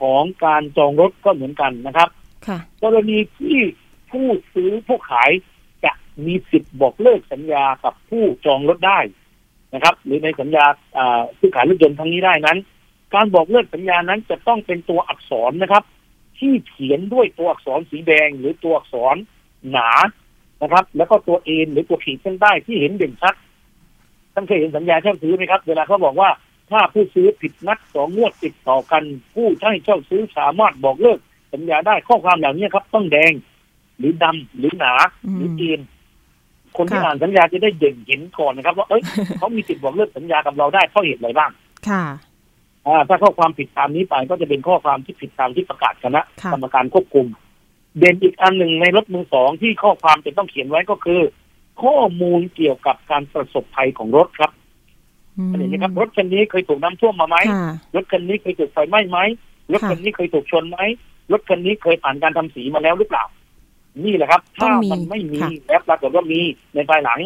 [0.00, 2.21] ของการจองรถก็เหมือนกันนะครับค่ะ
[2.82, 3.58] กรณีที่
[4.10, 5.30] ผู้ซื้อผู้ขาย
[5.84, 5.92] จะ
[6.26, 8.98] มีสิทธิ์บอกเลิกสัญญากับผู้จองรถได้
[9.74, 10.64] นะครับ หรือในสัญญา
[11.38, 12.58] ซื้อขายรถยนต์ทั้งนี้ได้นั้น
[13.14, 15.84] การบอกเลิกสัญญานั้นจะต้องเป็นตัวอักษรนะครับ
[16.38, 19.16] ที่เขียนด้วยตัวอักษรสีแดง หรือตัวอักษร
[19.70, 19.90] หนา
[20.62, 23.34] นะครับ แล้วก็ตัวเอ็นหรือตัวขีดเส้นใต้ที่เห็นเด่นชัด
[24.34, 26.30] ท่านเคยเห็นสัญญาเช่าซื้อไหมครับ เวลาเขาบอกว่า
[26.70, 29.02] ถ้าผู้ซื้อผิดนัดสองงวดติดต่อกัน
[29.34, 31.18] ผู้ให้เช่าซื้อสามารถบอกเลิก
[31.52, 33.32] สัญญาได้ข้อความเหล่านี้ครับ ต้องแดง
[33.98, 34.92] หรือดำหรือหนา
[35.26, 35.80] อืมหรือเอ็น
[36.76, 39.02] คนที่ค่ะอ่านสัญญาจะได้เด่นเห็นก่อนนะครับ ว่าเอ้ย
[39.38, 41.50] เขามีสิทธิ์บอกเลิกสัญญากับเราได้เพราะเหตุอะไรบ้าง
[41.88, 42.02] ค่ะ
[42.86, 47.26] อ่าถ้าข้อความผิดตามนี้ไปก็จะเป็นข้อความที่ผิดตามที่ประกาศคณะค่ะกรรมการควบคุม
[47.98, 51.20] เด่นอีกอันหนึ่งในรถมือสองที่ข้อความจะต้องเขียนไว้ก็คือ
[51.82, 54.50] ข้อมูลเกี่ยวกับการประสบภัยของรถครับ
[55.38, 59.18] อืมเห็นไหมครับ รถคันนี้เคยถูกน้ำท่วมมาไหมค่ะรถคันนี้เคยถูกไฟไหม้ไหม
[59.72, 60.78] รถค่ะคันนี้เคยถูกชนไหม
[61.32, 63.24] รถคันนี้เคยผ่านการทำสีมาแล้วหรือเปล่า
[64.04, 66.40] นี่แหละครับต้ถ้าองมีมันไม่มีค่ะและปรากฏว่ามี
[66.74, 67.18] ในภายหลัง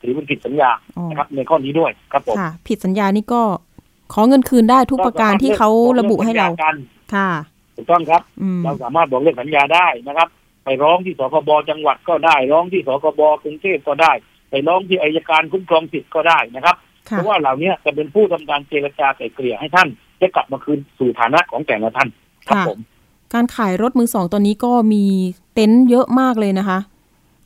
[0.00, 3.42] ถือเป็นผิดสัญญาอ๋อนะครับ ในข้อนี้ด้วยครับผมค่ะผิดสัญญานี่ก็
[4.12, 6.74] ขอเงินคืนได้ทุกประการที่เขาระบุให้เราก็สมถลิกบอกลิกสัญญกัน
[7.14, 7.28] ค่ะ
[7.76, 10.28] ถูกต้องครับอืมเราสามารถบอกเลิกสัญญาได้นะครับ
[10.64, 14.12] ไปร้องที่สคบจังหวัดก็ได้ ร้องที่สคบกรุงเทพก็ได้
[14.50, 16.76] ไปร้องที่อายการคุ้มครองสิทธิ์ก็ได้นะครับ
[17.10, 19.88] เพค่ะราะว่าเหล่านี้จะเป็นผู้ทำการเจรจาไกล่เกลี่ยให้ท่าน
[20.18, 22.08] ได้กลับมาคืนสู่ฐานะของแต่ละท่าน
[22.48, 22.78] ครับค่ะผม
[23.34, 25.04] การขายรถมือสองตอนนี้ก็มี
[25.54, 26.78] เต็นท์เยอะมากเลยนะคะ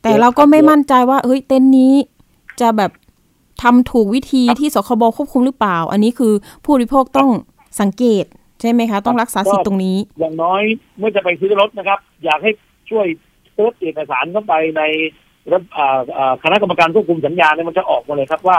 [0.03, 1.93] แต่เยอะเราก็ครับไม่เยอะมั่นใจว่าเฮ้ยเต็นท์นี้
[2.61, 2.91] จะแบบ
[3.63, 6.33] ทำถูกวิธีครับที่สคบควบคุมหรือเปล่า อันนี้คือ
[6.65, 7.31] ผู้บริโภคต้อง
[7.81, 8.25] สังเกต
[8.61, 10.63] ใช่ไหมคะ ต้องรักษาสิทธิ์ตรงนี้ อย่างน้อย
[10.99, 12.51] เมื่อจะไปซื้อรถนะครับ อยากให้
[12.91, 13.07] ช่วย
[13.55, 14.83] เซิร์ชเอกสารเข้าไปใน
[15.53, 18.59] ระอ่าอ่าคณะกรรมการควบคุมสัญญาเนี่ยมันจะออกมาเลยครับว่า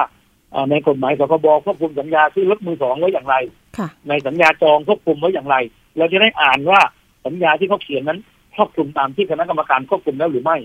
[0.53, 3.35] อ่าในกฎหมายสคบควบคุมสัญญาซื้อรถมือสองไว้อย่างไร
[3.77, 5.55] ค่ะในสัญญาจองควบคุมไว้อย่างไร
[5.97, 6.79] เราจะได้อ่านว่า
[7.27, 8.19] สัญญาที่เขาเขียนนั้น
[8.55, 10.57] ครอบคลุมตามที่คณะกรรมการควบคุมแล้วหรือไม่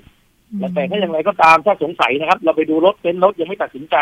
[0.74, 3.96] แต่ถ้าอย่างไรก็ตามถ้าสงสัยนะครับ เราไปดูรถเป็นรถยังไม่ตัดสินใจ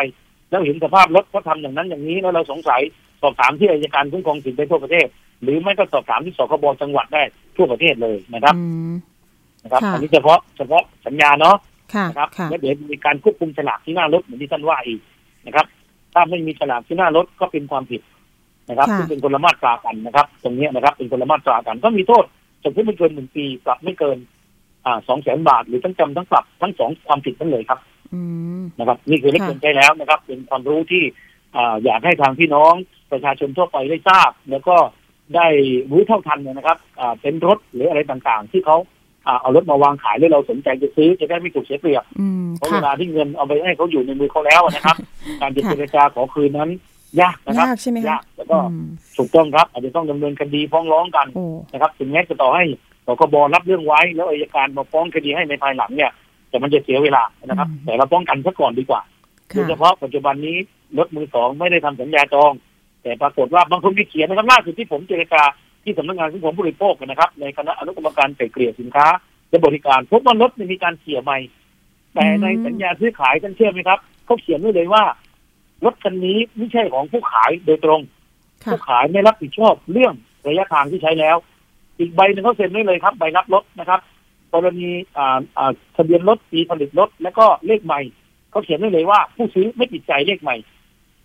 [0.50, 2.80] แล้วเห็นสภาพรถเขาทำอย่างนั้นอย่างนี้แล้วเราสงสัย
[3.22, 5.06] สอบถามที่อัยการคุ้มครองสิทธิได้ทั่วประเทศ
[5.42, 7.22] หรือไม่ก็สอบถามที่สคบจังหวัดได้
[7.56, 8.92] ทั่วประเทศเลยนะครับอืม
[9.62, 11.56] นะครับค่ะอันนี้เฉพาะเฉพาะสัญญาเนาะ
[11.94, 15.00] ค่ะนะครับค่ะแล้วเดี๋ยวมีการควบคุมฉลากที่หน้ารถเหมือนที่ท่านว่าอีก
[15.46, 15.66] นะครับ
[16.14, 18.00] ถ้าไม่มีฉลากที่หน้ารถก็เป็นความผิด
[18.68, 22.24] นะครับค่ะซึ่งเป็นคนละมาตรากันนะครับ ตรงเนี้ยนะครับ เป็นคนละมาตรากันก็มีโทษ
[22.62, 24.18] จำคุกไม่เกินหนึ่งปีปรับไม่เกิน
[24.86, 27.80] อ่าสองแสนบาท หรือทั้งจำทั้งปรับทั้งสองความผิดทั้งเลยครับ
[28.14, 28.20] อื
[28.60, 31.02] มนะครับ นี่คือรถยนต์ใช้แล้วนะครับ เป็นความรู้ที่
[31.56, 32.74] อ่าอยากให้ทางพี่น้อง
[33.12, 34.76] ประชาชนทั่วไปได้ทราบ แล้วก็
[35.36, 35.46] ได้
[35.90, 38.76] รู้เท่าทันเนี่ยนะครับอ่าเป็นรถหรืออะไรต่างๆ ที่เขา
[39.26, 44.96] อ่าเอารถมาวางขายแล้วเราสนใจจะซื้อจะได้ไม่ถูกเสียเปรียบอืมเพราะเวค่ะลาที่เงินเอาไปให้เขาอยู่ในมือเขาแล้วนะครับ
[45.40, 46.70] การจะค่ะเจรจาขอคืนนั้น
[47.20, 48.86] ยากนะครับยากใช่ไหมคะยากแล้วก็อืม
[49.18, 52.64] ถูกต้องครับ อาจจะต้องดำเนินคดีฟ้องร้องกันโอ้นะครับถึงแม้จะต่อให้
[53.06, 56.10] สคบรับเรื่องไว้ แล้วอัยการมาฟ้องคดีให้ในภายหลังเนี่ย
[56.48, 59.00] แต่มันจะเสียเวลานะครับ แต่เราป้องกันซะก่อนดีกว่า
[59.48, 60.56] โดยค่ะเฉพาะปัจจุบันนี้
[60.98, 62.52] รถมือสองไม่ได้ทำสัญญาจอง
[63.02, 65.42] แต่ปรากฏว่าบางคนที่เขียนนะครับล่าสุดที่ผมเจรจา
[65.84, 69.06] ที่สำนักงานคุ้มครองผู้บริโภคนะครับ ในคณะอนุกรรมการไกล่เกลี่ยสินค้า
[69.50, 71.38] และบริการพบว่ารถเนี่ยมีการเสียใหม่
[72.14, 75.04] แต่ในสัญญาซื้อขายท่านเชื่อไหมครับเขาเขียนไว้เลยว่า
[75.84, 78.00] รถคันนี้ไม่ใช่ของผู้ขายโดยตรง
[78.64, 80.14] ค่ะผู้ขายไม่รับผิดชอบเรื่อง
[80.46, 81.36] ระยะทางที่ใช้แล้ว
[81.98, 84.00] อีกใบหนึ่งเขาเซ็นไว้เลยครับ ใบรับรถนะครับ
[84.54, 88.00] กรณีอ่าอ่าทะเบียนรถปีผลิตรถแล้วก็เลขใหม่
[88.50, 90.56] เขาเขียนไว้เลยว่า ผู้ซื้อไม่ติดใจเลขใหม่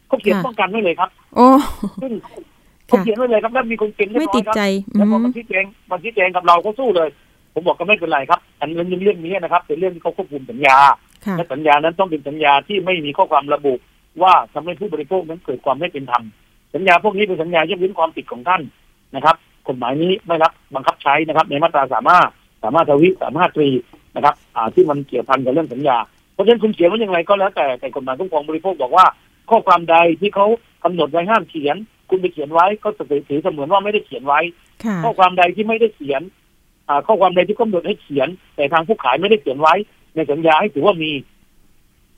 [0.07, 1.47] เขาเขียนค่ะป้องกันไว้เลยครับ โอ้
[2.01, 2.11] ซึ่ง
[2.87, 4.63] เขาเขียนไว้เลยครับแล้วมีคนเก่งเรียบไม่ร้อติยดครับใจ
[4.93, 7.09] แล้วพออืมามชี้แจงมาชี้แจงกับเราเขาสู้เลย
[7.53, 10.77] ผมบอกก็ไม่เป็นไรครับ อันเรื่องเรื่องนี้นะครับ เป็นเรื่องที่เขาควบคุมสัญญา
[11.25, 13.73] ค่ะและสัญญานั้นต้องเป็นสัญญาที่ไม่มีข้อความระบุ
[14.23, 16.23] ว่าทำให้ผู้บริโภคนั้นเกิดความไม่เป็นธรรม
[16.73, 18.62] สัญญาพวกนี้เป็นสัญญายกเว้นความผิดของท่าน
[19.15, 19.36] นะครับ
[19.67, 22.30] กฎหมายนี้ไม่รับบังคับใช้นะครับ ในมาตราสามารถ
[22.63, 23.69] สามารถทวิสามารถตรี
[24.15, 25.97] นะครับอ่าที่มันเกี่ยวพันกับเรื่องสัญญา
[26.34, 29.06] เพราะฉะนั้นคุณเขียนว่าอย่างไรก็แล้วแต่แต่กฎหมายคุ้มครองบริโภคบอกว่า
[29.49, 30.47] ข้อความใดที่เขา
[30.84, 31.75] กำหนดไว้ห้ามเขียน
[32.10, 32.89] คุณไปเขียนไว้ก็
[33.30, 34.39] ถือเสมือนว่าไม่ได้เขียนไว้
[34.84, 36.21] ค่ะข้อความใดที่ไม่ได้เขียน
[36.89, 39.73] อ่าข้อความใดที่กำหนดให้เขียน แต่ทางผู้ขายไม่ได้เขียนไว้
[40.15, 41.12] ในสัญญาให้ถือว่ามี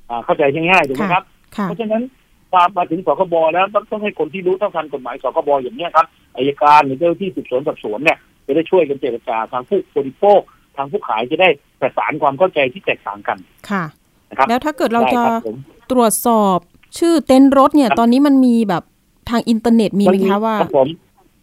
[0.10, 2.04] อ่าเข้าใจง่ายๆถูกไหมครับค่ะ เพราะฉะนั้น
[2.52, 10.40] ความมาถึงสคบแล้วต้องต้องให้คนที่รู้เท่าทันกฎหมายสคบอย่างเนี้ยครับอายการหรือเจ้าหน้าที่สืบสวนสอบสวนเนี่ยจะได้ช่วยกันเจรจาทางผู้บริโภค
[10.78, 11.50] ทางผู้ขายจะได้
[11.82, 13.38] ประสานความเข้าใจที่แตกต่างกัน
[13.70, 13.84] ค่ะ
[14.30, 15.58] นะครับแล้วถ้าเกิดเราจะได้คบผม
[15.92, 16.58] ตรวจสอบ
[17.00, 18.84] ชื่อเต็นท์รถเนี่ยครับตอนนี้มันมีแบบ
[19.30, 20.88] ทางอินเทอร์เน็ตมีไหมคะว่ารับผม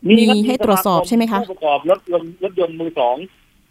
[0.08, 3.16] มีครับให้ตรวจสอบใช่ไหมคะผู้ประกอบรถยนต์รถยนต์มือสอง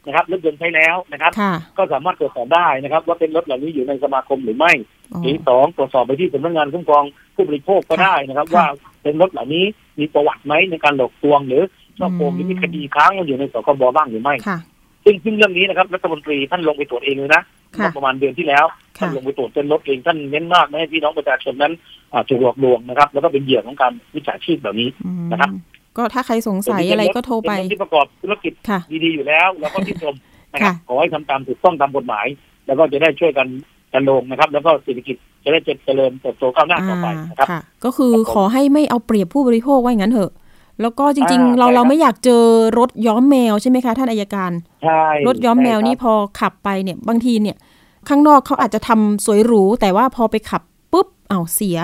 [0.06, 4.72] นะครับรถยนต์ใช้แล้วนะครับค่ะก็สามารถตรวจสอบได้นะครับ ว่าเป็นรถเหล่านี้อยู่ในสมาคมหรือไม่
[5.14, 7.04] อ๋อหรือสองตรวจสอบไปที่สำนักงานคุ้มครอง
[7.36, 8.66] ผู้บริโภคก็ได้นะครับค่ะว่า
[9.04, 9.66] เป็นรถเหล่านี้
[10.00, 11.64] มีประวัติไหมในการหลอกลวงหรือ
[12.00, 14.58] ช่อโกงอืมหรือมีคดีค้างอยู่ในสคบบ้างหรือไม่ค่ะ
[15.06, 17.42] ซึ่งซึ่งเรื่องนี้นะครับรัฐมนตรีท่านลงไปตรวจเองเลยนะ
[17.78, 18.66] ค่ะเมื่อประมาณเดือนที่แล้ว
[18.98, 21.74] ท่านค่ะลงไปตรวจเป็นรถเองท่านเน้นมากไม่ให้พี่น้องประชาชนนั้น
[22.14, 25.50] อ่าถูกหลอกลวงนะครับ แล้วก็เป็นเหยื่อของการวิชาชีพเหล่านี้อืมนะครับ
[25.98, 30.16] ก็ถ้าใครสงสัยอะไรก็โทรไปเป็นถที่ประกอบธุรกิจค่ะดีๆอยู่แล้ว แล้วก็ที่ชม
[30.54, 32.26] นะครับค่ะขอให้ทำตามถูกต้องตามกฎหมาย
[32.66, 33.48] แล้วก็จะได้ช่วยกัน
[33.94, 40.32] กันลงนะครับ แล้วก็เศรษฐกิจจะได้เจริญเติบโตก้าวหน้าต่อไปนะครับค่ะก็คือครับผมขอให้ไม่เอาเปรียบผู้บริโภคว่าอย่างนั้นเถอะ
[40.82, 42.44] แล้วก็จริงอ่าๆเราใช่ครับเราไม่อยากเจอ
[42.80, 44.52] รถย้อมแมวใช่ไหมคะ ท่านอายการ
[44.84, 47.58] ใช่รถย้อมแมวนี่ใช่ครับพอขับไปเนี่ย บางทีเนี่ย
[48.10, 50.62] ข้างนอกเขาอาจจะทำสวยหรู แต่ว่าพอไปขับ
[50.94, 51.80] ปุ๊บอ้าวเสีย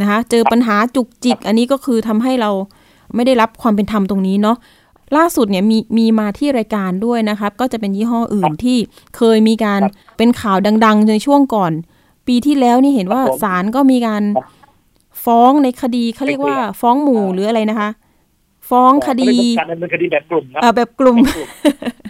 [0.00, 2.50] นะคะ เจอปัญหาจุกจิก อันนี้ก็คือทำให้เรา
[3.14, 4.56] ไม่ได้รับความเป็นธรรมตรงนี้เนาะ
[5.16, 8.78] ล่าสุดเนี่ยมีมีมาที่รายการด้วยนะครับ ก็จะเป็นยี่ห้ออื่นที่
[9.16, 9.80] เคยมีการ
[10.16, 11.72] เป็นข่าวดัง ๆ ในช่วงก่อน
[12.26, 14.22] ปีที่แล้วนี่เห็นว่าศาลก็มีการ
[15.24, 17.90] ฟ้องในคดีเขาเรียกว่า ฟ้องหมู่หรืออะไรนะคะ
[18.70, 21.16] ฟ้องคดีการดำเนินคดีแบบกลุ่มครับเอ่อแบบกลุ่ม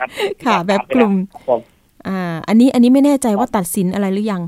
[0.00, 0.08] ครับ
[0.44, 1.60] ค่ะแบบกลุ่มครับผม
[2.08, 4.42] อ่า อันนี้อันนี้ไม่แน่ใจว่าตัดสินอะไรหรือยัง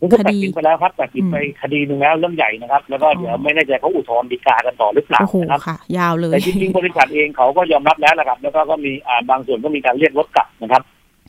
[0.00, 10.82] ผมก็คตัดดีสินไปแล้วครับตัดสินไปอืมคดีหนึ่งแล้วเรื่องใหญ่นะครับ แล้วก็เดี๋ยวไม่แน่ใจเขาอุทธรณ์ฎีกากันต่อหรือเปล่าโอ้โหนะครับค่ะ ยาวเลยแต่จริงๆบริษัทเองเขาก็ยอมรับแล้วนะครับ แล้วก็ก็มีอ่าบางส่วนก็มีการเรียกรถกลับนะครับ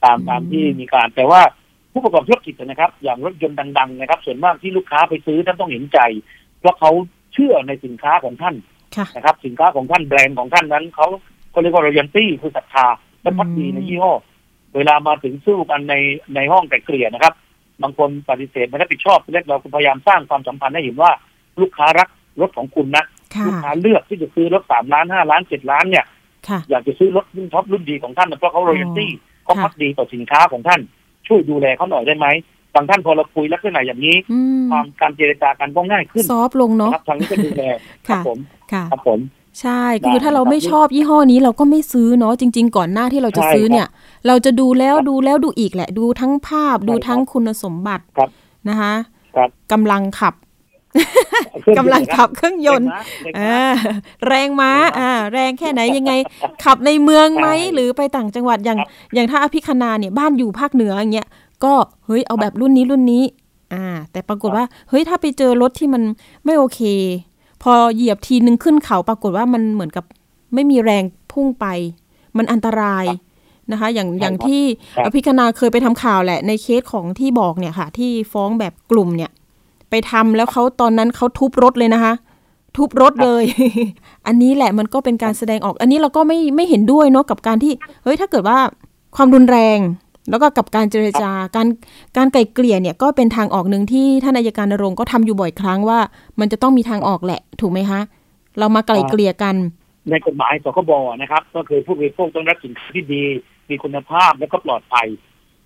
[0.03, 1.41] ตามอืมตามที่มีการแต่ว่า
[1.93, 5.99] ผู้ประกอบธุรกิจนะครับ อย่างรถยนต์ดัง ๆ นะครับ ส่วนมากที่ลูกค้าไปซื้อท่านต้องเห็นใจ
[6.59, 6.91] เพราะเขา
[7.33, 8.55] เชื่อในสินค้าของท่าน
[8.95, 11.07] ค่ะนะครับ สินค้าของท่านแบรนด์ของท่านนั้นเขา
[11.53, 12.87] ก็เรียกว่า r ร y a l ตี้คือศรัทธา
[13.21, 14.13] และพักดีในยี่ห้อ
[14.75, 15.95] เวลามาถึงสู้กันใน
[16.35, 17.33] ในห้องไกลเกลี่ยนะครับ
[17.83, 21.11] บางคนปฏิเสธไม่รับผิดชอบเรียกเราพยายามสร้างความสัมพันธ์ให้เห็นว่า
[21.61, 22.07] ลูกค้ารัก
[22.41, 26.05] รถของคุณนะค่ะลูกค้าเลือกที่จะซื้อรถสามล้านห้าล้านเจ็ดล้านเนี่ย
[26.47, 29.11] ค่ะอยากจะซื้อรถรุ่น top รุ่นดีของท่านนะเพราะเขา loyalty
[29.43, 30.81] เขาค่ะภักดีต่อสินค้าของท่าน
[31.27, 32.27] ช่วยดูแลเขาหน่อยได้ไหม
[32.75, 37.63] บางท่านพอเราคุยลักษณะอย่างนี้อืมความการเจรจากันก็ง่ายขึ้น soft ลงเนาะนะครับทางนี้ก็ดูแล
[38.07, 38.37] ครับค่ะผม
[38.71, 39.19] ค่ะครับผม
[39.61, 43.87] ใช่คือได้ถ้าเราครับไม่ชอบยี่ห้อนี้เราก็ไม่ซื้อเนาะจริง ๆ ก่อนหน้าที่เราจะใช่ซื้อเนี่ย
[44.27, 48.29] เราจะดูแล้วครับดูแล้วดูอีกแหละ ดูทั้งภาพดูใช่ครับทั้งคุณสมบัติครับ
[48.69, 48.93] นะคะ
[49.35, 50.35] ครับกำลังขับ
[51.61, 52.87] เครื่องกำลังยนต์ขับเครื่องยนต์
[53.23, 53.95] เด็กอ่านะ
[54.27, 56.13] แรงม้าแรงม้าอ่าแรงแค่ไหนยังไง
[56.63, 61.27] ขับในเมืองไหมใช่หรือไปต่างจังหวัดอย่างครับอย่างถ้าอภิคณาเนี่ยบ้านอยู่ภาคเหนืออย่างเงี้ย
[61.63, 61.73] ก็
[62.05, 63.23] เฮ้ยเอาแบบรุ่นนี้รุ่นนี้
[63.73, 66.03] อ่า แต่ปรากฏว่า เฮ้ยถ้าไปเจอรถที่มัน
[66.45, 66.81] ไม่โอเค
[67.63, 70.05] พอเหยียบทีนึงขึ้นเขาปรากฏว่ามันเหมือนกับ
[70.53, 71.65] ไม่มีแรงพุ่งไป
[72.37, 73.05] มันอันตราย
[73.71, 74.63] นะคะ อย่างใช่อย่างครับที่
[74.95, 79.31] ครับอภิคณาเคยไปทำข่าวแหละในเคสของที่บอกเนี่ยค่ะ ที่ฟ้องแบบกลุ่มเนี่ย
[79.89, 82.13] ไปทำแล้วเขาตอนนั้นเขาทุบรถเลยนะคะ
[82.77, 83.43] ทุบรถเลย
[84.27, 88.57] อันนี้แหละมันก็เป็นการแสดงออก อันนี้เราก็ไม่ไม่เห็นด้วยเนาะกับการที่เฮ้ยถ้าเกิดว่า
[89.15, 89.79] ความรุนแรง
[90.29, 91.67] แล้วก็กับการเจรจาการ
[92.17, 95.99] การไกล่เกลี่ยเนี่ยก็เป็นทางออกหนึ่งที่ท่านอายการนรงค์ก็ทำอยู่บ่อยครั้งว่า
[96.39, 97.99] มันจะต้องมีทางออกแหละ ถูกไหมคะ
[98.59, 99.55] เรามาไกล่เกลี่ยกัน
[100.09, 103.23] ในกฎหมายสคบนะครับ ก็คือผู้บริโภคต้องรับสินค้าที่ดี
[103.71, 105.07] มีคุณภาพและก็ปลอดภัย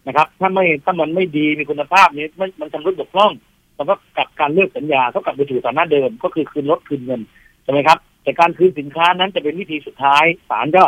[0.08, 3.32] นะครับ ถ้าไม่ถ้ามันไม่ดีมีคุณภาพนี้มันมันชำรุดบกพร่อง
[3.76, 7.22] แล้วก็กับการเลิกสัญญาก็กลับไปสู่ฐานะเดิมก็คือคืนรถคืนเงิน
[7.64, 10.84] ใช่ไหมครับ แต่การคืนสินค้านั้นจะเป็นวิธีสุดท้ายศาลก็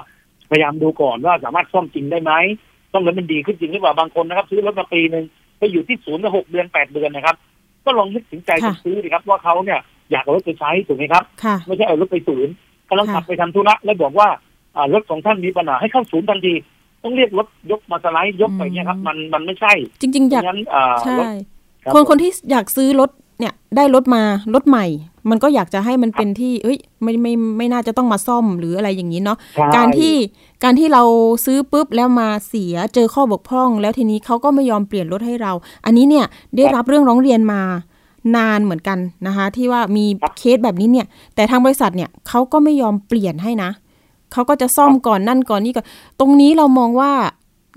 [0.50, 2.34] พยายามดูก่อนว่าสามารถซ่อมจริงได้ไหม
[2.92, 5.26] ซ่อมแล้วมันดีขึ้นจริงหรือเปล่าบางคนนะครับ ซื้อรถมาปีหนึ่ง
[5.60, 7.36] ไปอยู่ที่ศูนย์มาหกเดือนแปดเดือนนะครับ
[7.86, 9.80] ก็ลองนึกถึงใจคนค่ะซื้อดีครับ ว่าเขาเนี่ย
[10.12, 12.54] อยากเอารถไปใช้ถูกไหมครับค่ะไม่ใช่เอารถไปศูนย์
[12.90, 14.28] กำลังค่ะขับไปทำธุระแล้วบอกว่า
[14.76, 16.54] อ่ารถของท่านมีปัญหาให้เข้าศูนย์ทันที
[17.08, 21.26] ต้องเรียกรถยกมาสไลด์ยกไปเนี่ยครับ มันมันไม่ใช่ จริง ๆ อยากงั้นอ่าใช่รถ
[21.86, 24.86] รับคนคนที่อยากซื้อรถเนี่ยได้รถมารถใหม่
[25.30, 30.14] มันก็อยากจะให้มันเป็นที่ เอ้ยไม่ไม่ไม่น่าจะต้องมาซ่อมหรืออะไรอย่างนี้เนาะใช่การที่
[30.64, 31.04] การที่เรา
[31.46, 35.52] ซื้อปุ๊บแล้วมาเสียเจอข้อบกพร่อง แล้วทีนี้เขาก็ไม่ยอมเปลี่ยนรถให้เรา
[35.86, 37.62] อันนี้เนี่ยได้รับเรื่องร้องเรียนมา
[38.38, 40.06] นานเหมือนกันนะคะ ที่ว่ามี
[40.38, 43.72] เคสแบบนี้เนี่ย แต่ทางบริษัทเนี่ยเขาก็ไม่ยอมเปลี่ยนให้นะ
[44.34, 45.86] เขาก็จะซ่อมก่อนนั่นก่อนนี่ก่อน
[46.20, 47.12] ตรงนี้เรามองว่า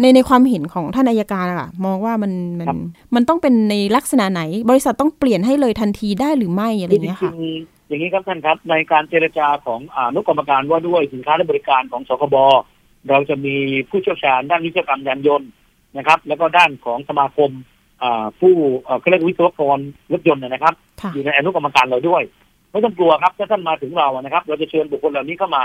[0.00, 2.76] ในในความเห็นของท่านอายการอะค่ะมองว่ามันมันครับ
[3.14, 12.36] มันต้องเป็นในลักษณะไหน บริษัทต้องเปลี่ยนให้เลยทันทีได้หรือไม่อะไรคือเงี้ยจริค่ะงๆอย่างนี้ครับท่านครับ ในการเจรจาของอาอนุกรรมการว่าด้วยสินค้าและบริการของสคบ
[13.08, 13.56] เราจะมี
[13.88, 15.48] ผู้เชี่ยวชาญด้านวิศวกรรมยานยนต์
[15.96, 17.50] นะครับ แล้วก็ด้านของสมาคม
[18.02, 19.78] อ่าผู้เอ่อเขาเรียกวิศวกร
[20.12, 22.22] รถยนต์นะครับค่ะอยู่ในอนุกรรมการเราด้วย
[22.72, 25.64] ไม่ต้องกลัวครับถ้าท่านมาถึงเราอะนะครับ เราจะเชิญบุคคลเหล่านี้เข้ามา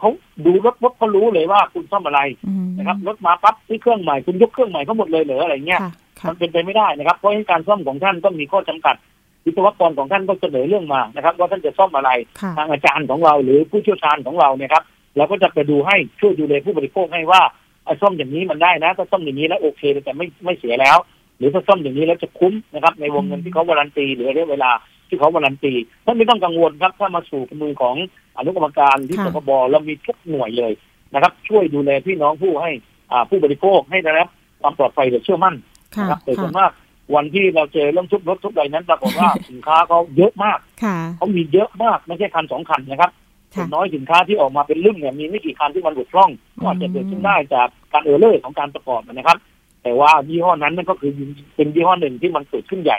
[0.00, 0.10] เขา
[0.46, 8.96] ดูรถรถเขารู้เลยว่าคุณซ่อมอะไรอืมนะครับรถมาปั๊บซื้อเครื่องใหม่คุณยกเครื่องใหม่เขาหมดเลยเหรออะไรเงี้ยค่ะค่ะมันเป็นไปไม่ได้นะครับ เพราะฉะนั้นการซ่อมของท่านต้องมีข้อจำกัด
[9.44, 12.10] วิศวกรของท่านต้องเสนอเรื่องมานะครับ ว่าท่านจะซ่อมอะไร
[12.40, 14.84] ค่ะทางอาจารย์ของเราหรือผู้เชี่ยวชาญของเราเนี่ยครับ
[15.16, 17.42] เราก็จะไปดูให้ช่วยดูแลผู้บริโภคให้ว่า
[17.84, 20.98] ไอ้ซ่อมอย่างนี้มันได้นะถ้าซ่อมอย่างนี้แล้วโอเคแต่ไม่ไม่เสียแล้ว
[21.38, 24.70] หรือถ้าซ่อมอย่างนี้แล้วจะคุ้มนะครับ ในวงเงินที่เขาวารันตีหรือระยะเวลา
[25.08, 25.72] ที่เขาวารันตี
[26.04, 27.96] ท่านไม่ต้องกังวลครับถ้ามาสู่มือของ
[28.36, 30.72] อนุกรรมการที่ค่ะสคบเรามีทุกหน่วยเลย
[31.14, 32.70] นะครับ ช่วยดูแลพี่น้องผู้ให้
[33.12, 34.28] อ่าผู้บริโภคให้ได้รับ
[34.60, 35.54] ความปลอดภัยและเชื่อมั่น
[35.96, 36.72] ค่ะนะครับแต่ส่วนค่ะมาก
[37.14, 43.10] วันที่เราเจอเรื่องทุบรถทุบอะไรนั้นปรากฏว่าสินค้าเขาเยอะมากค่ะเขามีเยอะมากไม่ใช่คันสองคันนะครับ
[43.54, 49.38] ส่ค่ะวนน้อยสินค้าที่ออกมาเป็นเรื่องเนี่ยมีไม่กี่คันที่มันบกพร่องก็อาจจะเกิดขึ้นได้จากการเออร์เลอร์ของการประกอบนะครับ
[49.82, 51.10] แต่ว่ายี่ห้อนั้นนั่นก็คือ
[51.56, 52.98] เป็นยี่ห้อหนึ่งที่มันเกิดขึ้นใหญ่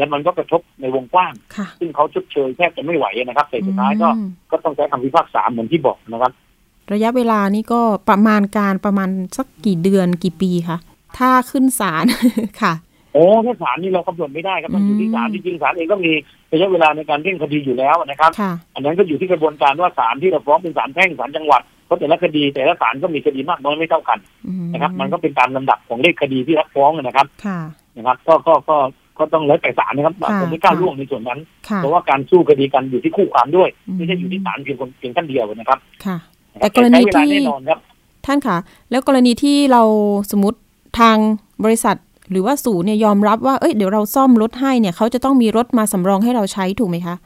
[0.00, 6.32] และมันก็กระทบในวงกว้างค่ะซึ่งเขาชดเชยแทบจะไม่ไหวนะครับแต่สุดท้ายก็อืมก็ต้องใช้คำพิพากษาเหมือนที่บอกนะครับ
[6.92, 10.78] ระยะเวลานี่ก็ประมาณการประมาณสักกี่เดือนกี่ปีคะ
[11.18, 12.04] ถ้าขึ้นศาล
[12.62, 12.72] ค่ะ
[13.12, 16.12] โอ้ถ้าศาลนี่เรากำหนดไม่ได้ครับมันอยู่ที่ศาลอืมจริงๆศาลเองก็มี
[16.52, 27.60] ระยะเวลาในการเร่งคดีอยู่แล้วนะครับค่ะอันนั้นก็อยู่ที่กระบวนการว่าศาลที่เราฟ้องเป็นศาลแพ่งศาลจังหวัดเพราะแต่ละคดีแต่ละศาลก็มีคดีมากน้อยไม่เท่ากันอืมนะครับ มันก็เป็นตามลำดับของเลขคดีที่รับฟ้องนะครับค่ะ
[27.96, 28.76] นะครับ ก็ก็ก็
[29.20, 36.16] ก็ต้องแล้วแต่ศาลนะครับค่ะผมไม่กล้าค่ะล่วงในส่วนนั้นค่ะเพราะว่าการสู้คดีกันอยู่ที่คู่ความด้วยอืมไม่ใช่อยู่ที่ศาลเพียงคนเพียงท่านเดียวนะครับค่ะ
[36.54, 37.78] นะคแต่บกรณีใช้เวลาที่แน่นอนครับ
[38.26, 38.56] ท่านคะ
[38.90, 39.82] แล้วกรณีที่เรา
[40.30, 40.58] สมมติ
[41.00, 41.16] ทาง
[41.64, 41.96] บริษัท
[42.30, 47.16] หรือว่าศูนย์เนี่ยยอมรับว่าเอ้ยเดี๋ยวเราซ่อมรถให้เนี่ยเขาจะต้องมีรถมาสำรองให้เราใช้ถูกไหมคะ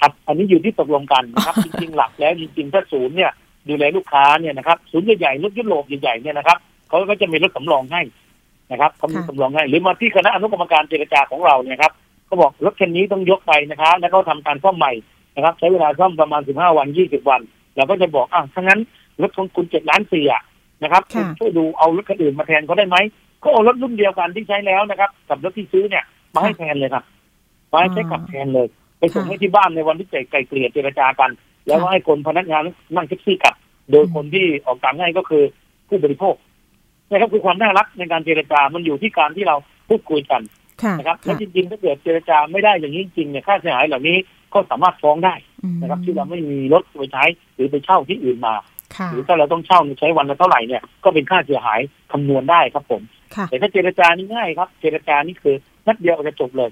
[0.00, 3.30] ครับอันนี้อยู่ที่ตกลงกันนะครับ จริงๆหลักแล้วจริงๆถ้าศูนย์เนี่ย
[3.68, 8.00] ดูแลลูกค้าเนี่ยนะครับศูนย์ใหญ่ๆรถยุโรปใหญ่ๆเนี่ยนะครับเขาก็จะมีรถสำรองให้
[8.72, 11.92] นะครับเขามีค่ะสำรองให้หรือมาที่คณะอนุกรรมการเจรจาของเราเนี่ยครับ
[12.26, 14.92] เขาบอกรถคันนี้ต้องยกไปนะครับแล้วก็ทำการซ่อมใหม่
[15.34, 17.40] นะครับ ใช้เวลาซ่อมประมาณ15วัน20วัน
[17.76, 18.80] เราก็จะบอกอะถ้างั้น
[19.22, 20.42] รถของคุณเจ็ดล้านสี่อะ
[20.82, 22.96] นะครับคุณค่ะช่วยดูเอารถคันอื่นมาแทนเขาได้ไหม
[23.42, 26.04] ก็เอารถรุ่นเดียวกันที่ใช้แล้วนะครับ กับรถที่ซื้อเนี่ย
[26.34, 27.04] มาให้แทนเลยครับ
[27.72, 28.66] มาให้ใช้ขับแทนเลย
[28.98, 31.30] ไปส่งค่ะให้ที่บ้านในวันที่ไกลไกลเกลี่ยเจรจากัน
[31.66, 32.62] แล้วก็ให้คนพนักงาน
[32.94, 33.54] นั่งแท็กซี่กลับ
[33.90, 35.42] โดยอืมคนที่ออกตามให้ก็คือ
[35.88, 36.34] ผู้บริโภค
[37.12, 39.56] นะครับคือความน่ารักในการเจรจา มันอยู่ที่การที่เรา
[39.88, 40.42] พูดคุยกัน
[40.82, 44.16] ค่ะนะครับและค่ะจริงๆถ้าเกิดเจรจาไม่ได้อย่างนี้จริงๆเนี่ยค่าเสียหายเหล่านี้
[44.54, 48.54] ก็สามารถฟ้องได้อืมนะครับ ที่เราไม่มีรถไปใช้หรือไปเช่าที่อื่นมา
[48.96, 51.80] ค่ะหรือถ้าเราต้องเช่าใช้วันละเท่าไหร่เนี่ยก็เป็นค่าเสียหาย
[52.12, 53.02] คำนวณได้ครับผม
[53.36, 55.54] ค่ะแต่ถ้าเจรจานี่ง่ายครับ เจรจานี่คือ
[55.86, 56.70] นัดเดียวจะจบเลย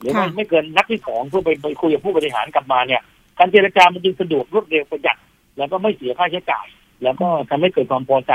[0.00, 3.02] หรือไม่ค่ะไม่เกินนัดที่สองเพื่อไปไปคุยกับผู้บริหารกลับมาเนี่ย
[3.38, 5.18] การเจรจามันจึงสะดวกรวดเร็วประหยัด
[5.58, 6.66] แล้วก็ไม่เสียค่าใช้จ่าย
[7.02, 8.32] แล้วก็ทำให้เกิดความพอใจ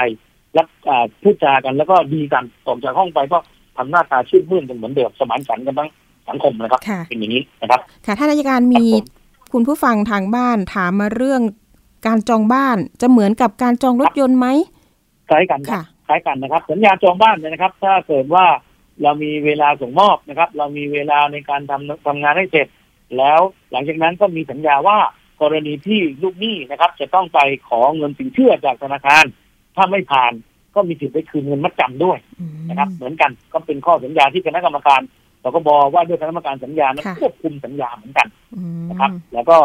[0.57, 3.37] รับอ่าพูดจากันแล้วก็ดีกันออกจากห้องไปก็
[3.77, 5.89] ทำหน้าตาชื่นมื่นกันเหมือนเดิมสมานฉันท์กันทั้ง
[6.29, 11.41] สังคมนะครับค่ะเป็นอย่างนี้นะครับ ค่ะท่านอายการคมีรับผมคุณผู้ฟังทางบ้านถามมาเรื่อง
[12.07, 14.47] การจองบ้านจะเหมือนกับการจองรถยนต์ไหม
[15.29, 18.45] คล้ายกันครับค่ะคล้ายกันนะครับ สัญญาจองบ้านเนี่ยนะครับ ถ้าเกิดว่า
[19.01, 22.67] เรามีเวลาส่งมอบนะครับ เรามีเวลาในการทำทำงานให้เสร็จ
[23.17, 23.39] แล้ว
[23.71, 24.97] หลังจากนั้นก็มีสัญญาว่า
[25.41, 27.39] กรณีที่ลูกหนี้นะครับ จะต้องไป
[27.69, 29.25] ขอเงินสินเชื่อจากธนาคาร
[29.75, 30.31] ถ้าไม่ผ่าน
[30.75, 35.01] ก็มีสิทธิ์ได้คืนเงินมัดจำด้วยอืมนะครับ เหมือนกันก็เป็นข้อสัญญาที่คณะกรรมการ
[35.43, 39.57] สคบว่าด้วยคณะกรรมการสัญญานั้นค่ะควบคุมสัญญาเหมือนกันอืมนะครับ แล้วก็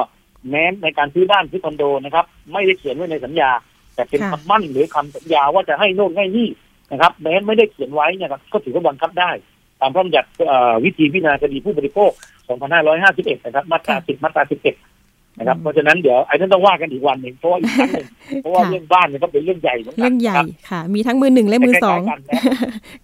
[0.51, 3.51] แม้ในการซื้อบ้านซื้อคอนโดนะครับ ไม่ได้เขียนไว้ในสัญญา
[3.95, 6.49] แต่เป็นค่ะคำมั่นหรือคำสัญญาว่าจะให้โน่นให้นี่
[6.91, 9.31] นะครับแม้ไม่ได้เขียนไว้เนะครับก็ถือว่าบังคับได้
[9.81, 12.11] ตามพระบัญญัติเอ่อวิธีพิจารณาคดีผู้บริโภค
[12.77, 14.90] 2551 นะครับมาตรา 10 มาตรา 11
[15.41, 18.07] นะครับเพราะฉะนั้นเดี๋ยวไอ้นั่นต้องว่ากันอีกวันหนึ่งเพราะว่าอีกครั้งหนึ่ง
[18.43, 22.43] เพราะว่าค่ะเรื่องบ้านเนี่ยก็เป็นเรื่องใหญ่เหมือนกัเรื่องใหญ่ครับค่ะ มีทั้งมือหนึ่งและมือสองคล้ายๆกันนะ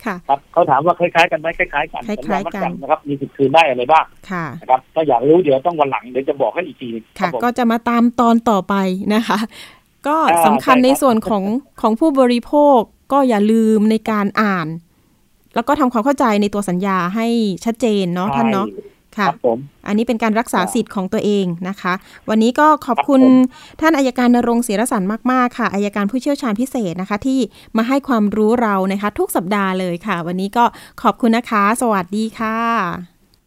[0.05, 8.75] ค่ะครับเขาถามว่าคล้ายๆกันไหมคล้ายๆกันคล้ายๆสัญญามัดกันจำนะครับมีสิทธิ์คืนได้อะไรบ้างค่ะนะครับถ้าอยากรู้เดี๋ยวต้องวันหลังเดี๋ยวจะบอกให้อีกทีครัค่ะบผมก็จะมาตามตอนต่อไป
[9.15, 9.39] นะคะ
[10.07, 11.45] ก็อ่าสำคัญใช่ครับในส่วนของ
[11.81, 12.79] ของผู้บริโภค
[13.13, 14.67] ก็อย่าลืมในการอ่าน
[15.55, 17.27] แล้วก็ทำความเข้าใจในตัวสัญญาให้
[17.65, 18.67] ชัดเจนเนาะท่านเนาะ
[19.19, 21.93] ครัค่ะบผมอันนี้เป็นการรักษาสิทธิ์ของตัวเองนะคะ
[22.29, 23.31] วันนี้ก็ขอบคุณครั
[23.77, 25.03] บท่านอายการนรงค์ศิรสัน
[25.33, 27.39] มาก ๆ ค่ะอายการผู้เชี่ยวชาญพิเศษนะคะ ที่
[27.77, 30.65] มาให้ความรู้เรานะคะ ทุกสัปดาห์เลยค่ะ วันนี้ก็
[31.03, 32.57] ขอบคุณนะคะ สวัสดีค่ะ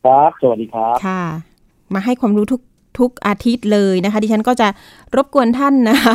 [0.05, 1.23] ครับ สวัสดีครับค่ะ
[1.93, 2.61] มาให้ความรู้ทุก
[2.99, 4.67] ทุกอาทิตย์เลยนะคะ ดิฉันก็จะ
[5.15, 6.13] รบกวนท่านนะคะ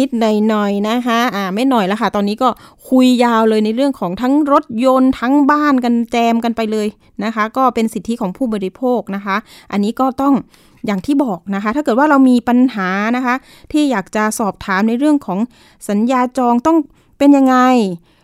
[0.00, 2.48] นิดๆหน่อยๆนะคะอ่าไม่หน่อยแล้วค่ะ ตอนนี้ก็
[2.88, 6.86] คุยยาวเลยในเรื่องของทั้งรถยนต์ทั้งบ้านกันแจมกันไปเลย
[7.24, 9.36] นะคะ ก็เป็นสิทธิของผู้บริโภคนะคะ
[9.72, 10.34] อันนี้ก็ต้อง
[10.86, 13.34] อย่างที่บอกนะคะ ถ้าเกิดว่าเรามีปัญหานะคะ
[13.72, 15.38] ที่อยากจะสอบถามในเรื่องของ
[15.88, 16.78] สัญญาจองต้อง
[17.18, 17.56] เป็นยังไง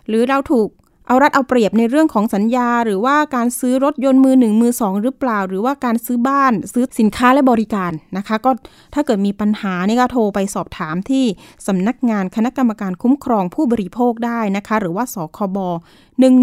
[0.08, 0.68] หรือเราถูก
[1.12, 8.50] เอารัดเอาเปรียบในเรื่องของสัญญา หรือว่าการซื้อรถยนต์มือหนึ่งมือสองหรือเปล่า หรือว่าการซื้อบ้านซื้อสินค้าและบริการนะคะ ก็
[8.94, 11.24] ถ้าเกิดมีปัญหานี่ก็โทรไปสอบถามที่
[11.66, 15.58] สำนักงานคณะกรรมการคุ้มครองผู้บริโภคได้นะคะ หรือว่าสคบ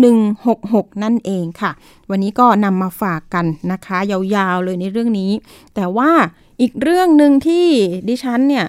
[0.03, 1.71] 1166 นั่นเองค่ะ
[2.09, 5.31] วันนี้ก็นำมาฝากกันนะคะ ยาวๆเลยในเรื่องนี้
[5.75, 6.11] แต่ว่า
[6.61, 7.67] อีกเรื่องหนึ่งที่
[8.07, 8.65] ดิฉันเนี่ย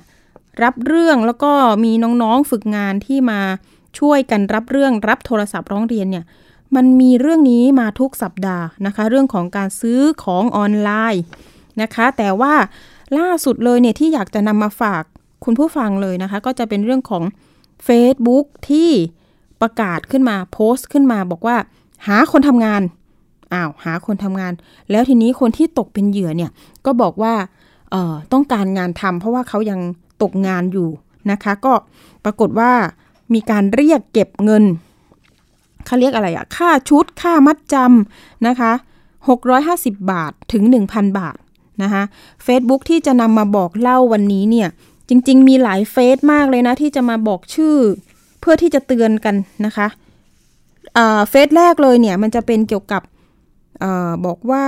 [0.63, 1.53] รับเรื่องแล้วก็
[1.85, 3.41] มีน้องๆฝึกงานที่มา
[3.99, 6.25] ช่วยกันรับเรื่องรับโทรศัพท์ร้องเรียนเนี่ย
[6.77, 11.23] มันมีเรื่องนี้มาทุกสัปดาห์นะคะ เรื่องของการซื้อของออนไลน์
[11.83, 12.55] นะคะ แต่ว่า
[13.19, 15.03] ล่าสุดเลยเนี่ยที่อยากจะนำมาฝาก
[15.45, 17.25] คุณผู้ฟังเลยนะคะ ก็จะเป็นเรื่องของ
[17.87, 18.91] Facebook ที่
[19.61, 21.57] ประกาศขึ้นมาโพสต์ขึ้นมาบอกว่า
[22.07, 22.83] หาคนทำงาน
[23.53, 24.53] อ้าวหาคนทำงาน
[24.91, 26.51] แล้วทีนี้คนที่ตกเป็นเหยื่อเนี่ย
[26.87, 27.35] ก็บอกว่า
[27.91, 29.81] เออต้องการงานทำเพราะว่าเขายัง
[30.23, 30.89] ตกงานอยู่
[31.31, 31.73] นะคะ ก็
[32.25, 32.73] ปรากฏว่า
[33.35, 34.65] มีการเรียกเก็บเงิน
[35.87, 38.73] เขาเรียกอะไรอะค่าชุดค่ามัดจำนะคะ
[39.41, 41.39] 650 บาทถึง 1,000 บาท
[41.83, 42.03] นะคะ
[42.47, 44.69] Facebook ที่จะนำมาบอกเล่าวันนี้เนี่ย
[45.09, 47.77] จริง ๆ มีหลายเฟซมากเลยนะ ที่จะมาบอกชื่อ
[48.41, 49.35] เพื่อที่จะเตือนกัน
[49.67, 49.87] นะคะ
[51.29, 53.03] เฟซแรกเลยเนี่ย มันจะเป็นเกี่ยวกับ
[53.83, 53.85] อ
[54.27, 54.67] บอกว่า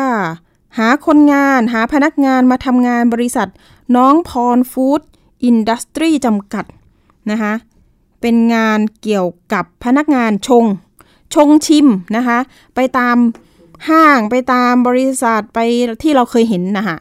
[0.78, 3.48] หาคนงานหาพนักงานมาทำงานบริษัท
[3.96, 5.00] น้องพรฟู้ด
[5.44, 6.64] อินดัสทรีจำกัด
[7.30, 7.52] นะคะ
[8.22, 10.64] เป็นงานเกี่ยวกับพนักงานชง
[11.34, 12.38] ชงชิมนะคะ
[12.74, 13.16] ไปตาม
[13.88, 15.58] ห้างไปตามบริษัทไป
[16.02, 16.96] ที่เราเคยเห็นนะคะ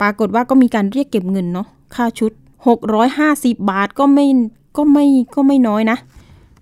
[0.00, 2.32] ปรากฏว่าก็มีการเรียกเก็บเงินเนาะค่าชุด
[3.00, 4.26] 650 บาทก็ไม่
[4.76, 5.98] ก็ไม่ก็ไม่น้อยนะ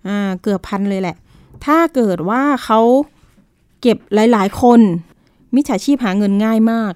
[0.06, 1.16] อ่าเกือบพันเลยแหละ
[1.64, 2.80] ถ้าเกิดว่าเขา
[3.80, 4.80] เก็บหลาย ๆ คน
[5.54, 6.92] มิจฉาชีพหาเงินง่ายมาก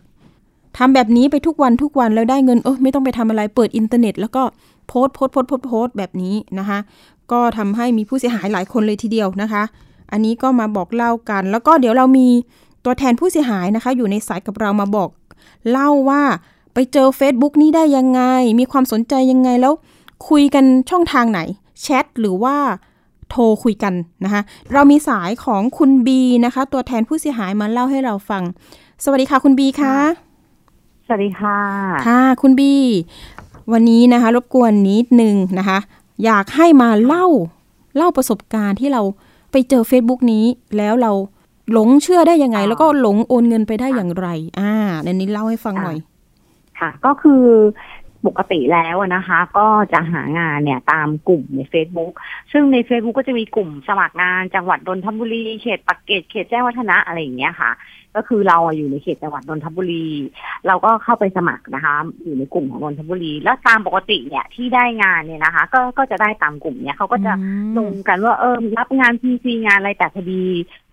[0.79, 4.43] ทำแบบนี้ไปทุกวันทุกวันแล้วได้เงินเออไม่ต้องไปทำอะไรเปิดอินเทอร์เน็ต แล้วก็
[4.89, 6.79] โพสต์โพสต์โพสต์โพสต์โพสแบบนี้นะคะ
[7.33, 9.63] ก็ทำให้มีผู้เสียหายหลายคนเลยทีเดียวนะคะ
[10.13, 12.29] อันนี้ก็มาบอกเล่ากัน แล้วก็เดี๋ยวเรามี
[12.85, 15.09] ตัวแทนผู้เสียหายนะคะ อยู่ในสายกับเรามาบอก
[15.71, 16.23] เล่าว่า
[16.75, 18.23] ไปเจอ Facebook นี้ได้ยังไง
[18.61, 19.73] มีความสนใจยังไงแล้ว
[20.29, 21.41] คุยกันช่องทางไหน
[21.83, 22.57] แชทหรือว่า
[23.31, 28.43] โทรคุยกันนะคะ เรามีสายของคุณบีนะคะ ตัวแทนผู้เสียหายมาเล่าให้เราฟัง
[29.05, 29.95] สวัสดีค่ะคุณบีคะ
[31.07, 31.59] สวัสดีค่ะ
[32.09, 32.75] ค่ะ คุณบี
[33.73, 35.79] วันนี้นะคะ รบกวนนิดนึงนะคะ
[36.25, 37.27] อยากให้มาเล่า
[37.97, 39.03] เล่าประสบการณ์ที่เรา
[39.53, 40.45] ไปเจอ Facebook นี้
[40.77, 41.13] แล้วเรา
[41.73, 45.99] หลงเชื่อได้ยังไงอ๋อแล้วก็หลงโอนเงินไปได้อย่างไร อ่าเดี๋ยวนี้เล่าให้ฟังหน่อย
[46.79, 47.45] ค่ะ ก็คือ
[48.27, 52.13] ปกติแล้วอะนะคะ ก็จะหางานเนี่ยตามกลุ่มใน Facebook
[52.53, 57.71] ซึ่งใน Facebook ก็จะมีกลุ่มสมัครงานจังหวัดนนทบุรีเขตปักเกร็ดเขตแจ้งวัฒนะอะไรอย่างเงี้ยค่ะ
[58.17, 60.07] ก็คือเราอะอยู่ในเขตจังหวัดนนทบุรี
[60.67, 70.45] เราก็เข้าไปสมัครนะคะ อยู่ในกลุ่มของนนทบุรี แล้วตามปกติเนี่ยที่ได้งานเนี่ยนะคะ ก็ก็จะได้ตามกลุ่มเนี่ยเขาก็จะอืมลงกันว่าเออรับงานพีซีงานอะไรแต่พอดี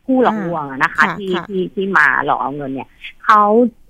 [0.05, 2.89] ผู้หลอกลวงอะนะคะค่ะที่ค่ะที่ที่มาหลอกเอาเงินเนี่ย
[3.25, 3.43] เขา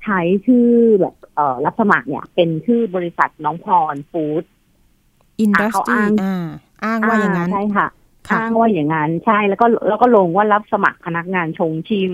[0.04, 0.68] ใช้ชื่อ
[1.02, 4.44] แบบเอ่อรับสมัครเนี่ย เป็นชื่อบริษัทน้องพรฟู้ด
[5.40, 6.36] อินดัสเขาทรีอ้างอ่า
[6.84, 7.88] อ้างว่าอย่างนั้นใช่ค่ะ
[8.30, 12.14] ค่ะอ้างว่าอย่างนั้นใช่แล้วก็แล้วก็ลงว่ารับสมัครพนักงานชงชิม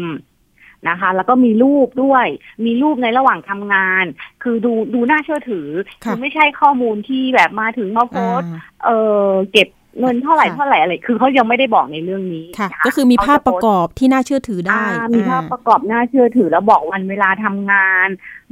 [0.90, 2.26] นะคะ แล้วก็มีรูปด้วย
[2.66, 4.06] มีรูปในระหว่างทำงาน
[4.44, 5.68] คือดูดูน่าเชื่อถือ
[6.06, 8.90] ค่ะอไม่ใช่ข้อมูลที่แบบมาถึงมาโพสต์อ่าเอ
[9.28, 9.68] อเก็บ
[10.00, 18.08] เงินเท่าไหร่ค่ะเท่าไหร่อะไร คือเขายังไม่ได้บอกในเรื่องนี้ค่ะนก็คือมีภาพประกเขจโสต์อบที่น่าเชื่อถือได้อ่ามีภาพอ่ประกอบน่าเชื่อถือแล้วบอกวันเวลาทำงาน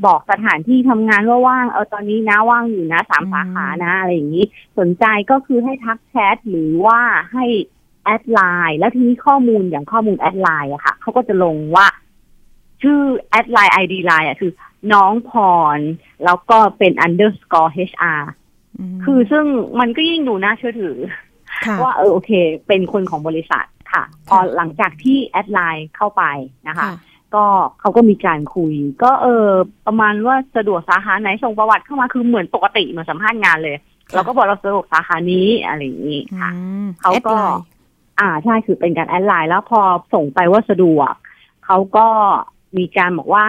[0.06, 4.46] บอกสถานที่ทำงานว่าว่างเออตอนนี้นะว่างอยู่นะสามอืมสาขานะอะไรอย่างนี้
[4.80, 7.00] สนใจก็คือให้ทักแชทหรือว่า
[7.34, 7.46] ให้
[8.06, 11.86] add ไลน์แล้วทีนี้ข้อมูลอย่างข้อมูล add ไลน์อะค่ะเขาก็จะลงว่า
[12.86, 13.00] ชื่อ
[13.32, 14.52] add ไลน์ไอดีไลน์อะคือ
[14.94, 15.32] น้องพ
[15.78, 15.80] ร
[16.26, 18.22] แล้วก็เป็น underscore hr
[18.96, 19.46] มคือซึ่ง
[19.80, 20.98] มันก็ยิ่งดูน่าเชื่อถือ
[21.66, 22.32] ค่ะว่าเออโอเค
[22.68, 26.24] เป็นคนของบริษัทค่ะ พอหลังจากที่ add ไลน์เข้าไป
[26.68, 26.94] นะคะค่ะ
[27.36, 27.46] ก็
[27.80, 28.74] เขาก็มีการคุย
[29.04, 29.48] ก็เออ
[29.86, 33.76] ประมาณว่าสะดวกสาขาไหนส่งประวัติเข้ามาคือเหมือนปกติเหมือนสัมภาษณ์งานเลย
[34.08, 37.64] ค่ะเราก็บอกเราสะดวกสาขานี้อะไรอย่างนี้ค่ะอืมเขาก็แอดไลน์
[38.20, 39.82] อ่าใช่คือเป็นการ add ไลน์แล้วพอ
[40.14, 41.14] ส่งไปว่าสะดวก
[41.66, 42.08] เขาก็
[42.78, 43.46] มีการบอกว่า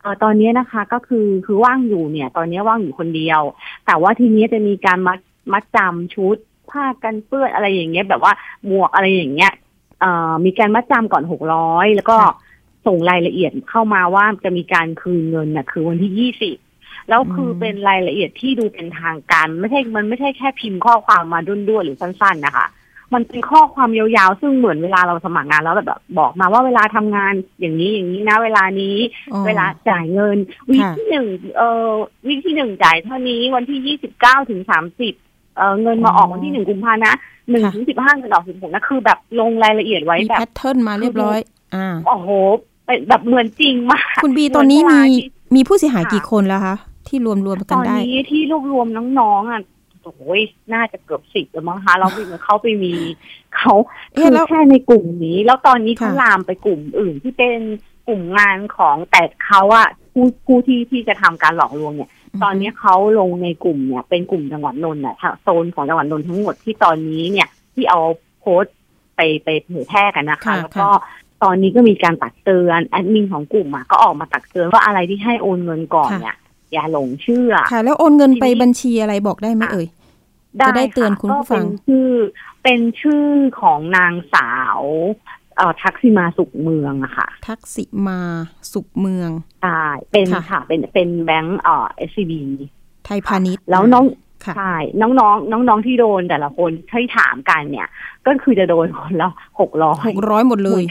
[0.00, 3.40] เออตอนนี้นะคะก็คือคือว่างอยู่เนี่ย ตอนนี้ว่างอยู่คนเดียว
[3.86, 5.18] แต่ว่าทีนี้จะมีการมัด
[5.52, 6.36] มัดจำชุด
[6.70, 8.32] ผ้ากันเปื้อนอะไรอย่างเงี้ย แบบว่า
[8.66, 9.52] หมวกอะไรอย่างเงี้ย
[10.00, 12.32] เอ่อมีการมัดจำก่อนหกร้อยแล้วก็ค่ะ
[12.86, 16.56] ส่งรายละเอียดเข้ามาว่าจะมีการคืนเงินน่ะ คือวันที่ยี่สิบ
[17.08, 22.66] แล้วคือเป็นรายละเอียดที่ดูเป็นทางการ ไม่ใช่มันไม่ใช่แค่พิมพ์ข้อความมาด้วนๆหรือสั้นๆนะคะ
[23.14, 28.96] มันเป็นข้อความยาวๆ ซึ่งเหมือนเวลาเราสมัครงานแล้วแบบบอกมาว่าเวลาทำงานอย่างนี้อย่างนี้นะ เวลานี้
[29.32, 30.36] อ๋อเวลาจ่ายเงิน
[30.70, 31.90] วีคค่ะที่หนึ่งเอ่อ
[32.26, 35.14] วีคที่หนึ่งจ่ายเท่านี้วันที่ยี่สิบเก้าถึงสามสิบ
[35.56, 37.14] เอ่อเงินมาออกวันที่หนึ่งกุมภานะ
[37.50, 41.38] หนึ่งค่ะถึงสิบห้าเงินออกสิบหกนะคือแบบลงรายละเอียดไว้มีแบแพบทเทิร์นมาเรียบร้อย
[41.74, 42.28] อ่าโอ้โห
[42.86, 46.76] เป็นแบบเหมือนจริงมากคุณบีเหมือนตอนนี้เวลามีที่มีผู้เสียหายค่ะกี่คนแล้วคะ
[47.08, 48.86] ที่รวมรวมๆตกันอนได้นี้ที่รวบรวม
[49.20, 49.60] น้องๆอะ
[50.16, 50.42] โอ้ย
[50.74, 52.94] น่าจะเกือบสิบแล้วมั้งคะเราไปเขาไปมี
[53.56, 53.74] เขา
[54.12, 57.58] เอ๊ะคือแล้วแค่ในกลุ่มนี้ แล้วตอนนี้เขาค่ะลามไปกลุ่มอื่นที่เป็น
[58.08, 62.10] กลุ่มงานของแต่เขาอะผู้ผู้ที่ที่จะทำการหลอกลวงเนี่ย
[62.42, 68.00] ตอนนี้เขาลงในกลุ่มเนี่ย เป็นกลุ่มจังหวัดนนท์น่ะทางโซนของจังหวัดนนท์ทั้งหมดที่ตอนนี้เนี่ย ที่เอา
[68.40, 68.74] โพสต์
[69.16, 70.88] ไปไปเผยแพร่กันนะคะค่ะแล้วก็
[71.42, 76.36] ตอนนี้ก็มีการตักเตือนแอดมินของกลุ่มอะก็ออกมาตักเตือนว่าอะไรที่ให้โอนเงินก่อนเนี่ย
[76.72, 79.86] อย่าหลงเชื่อ ค่ะ แล้วโอนเงินไปทีนี้บัญชีอะไรบอกได้ไหมเอ่ย
[80.60, 82.08] จะได้เตือนคุณผู้ฟังก็เป็นชื่อ
[82.62, 83.26] เป็นชื่อ
[83.60, 84.80] ของนางสาว
[85.56, 88.20] เอ่อทักษิมาสุขเมืองอะค่ะ ทักษิมา
[88.72, 89.30] สุขเมือง
[89.62, 92.32] ใช่เป็นค่ะค่ะเป็นเป็นแบงก์เอ่อ SCB
[93.04, 94.04] ไทยพาณิชย์แล้วน้อง
[94.44, 97.88] ค่ะใช่น้องๆน้องๆที่โดนแต่ละคนที่ถามกันเนี่ย
[98.26, 99.30] ก็คือจะโดนคนละ
[99.60, 100.82] หกร้อยหกร้อยหมดเลย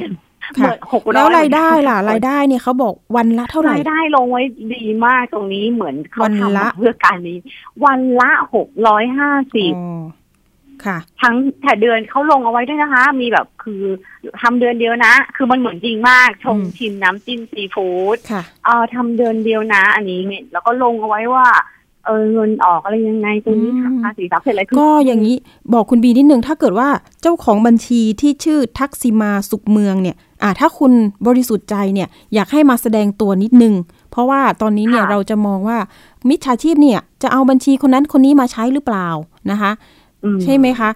[0.55, 4.43] เหค่ะมือนหกร้อยแล้วรายได้ล่ะรายได้เนี่ยเขาบอกวันละเท่าไหร่รายได้ลงไว้
[4.75, 7.37] ดีมากตรงนี้เหมือนเขาวันทำละมาเพื่อการนี้
[7.85, 10.03] วันละหกร้อยห้าสิบอ๋อ
[10.85, 13.81] ค่ะ ทั้งแต่เดือนเขาลงเอาไว้ด้วยนะคะ มีแบบคือ
[14.41, 21.47] ทำเดือนเดียวนะ คือมันเหมือนจริงมากชงอืมชิมน้ำจิ้มซีฟู้ดค่ะเอ่อทำเดือนเดียวนะ อันนี้เนี่ยแล้วก็ลงเอาไว้ว่า
[22.07, 25.35] เออเงินออกอะไรยังไงตรงนี้อืมหักภาษีทรัพย์เสร็จอะไรคืก็อย่างนี้
[25.73, 26.89] บอกคุณบีนิดนึงถ้าเกิดว่า
[27.21, 30.91] เจ้าของบัญชีที่ชื่อทักษิมาสุขเมืองเนี่ยอ่าถ้าคุณ
[31.27, 33.73] บริสุทธิ์ใจเนี่ยอยากให้มาแสดงตัวนิดนึง
[34.11, 35.77] เพราะว่าตอนนี้เนี่ยเราจะมองว่า
[36.29, 39.07] มิจฉาชีพเนี่ยจะเอาบัญชีคนนั้นคนนี้มาใช้หรือเปล่า
[39.51, 39.71] นะคะ
[40.23, 40.89] อืใช่ไหมคะ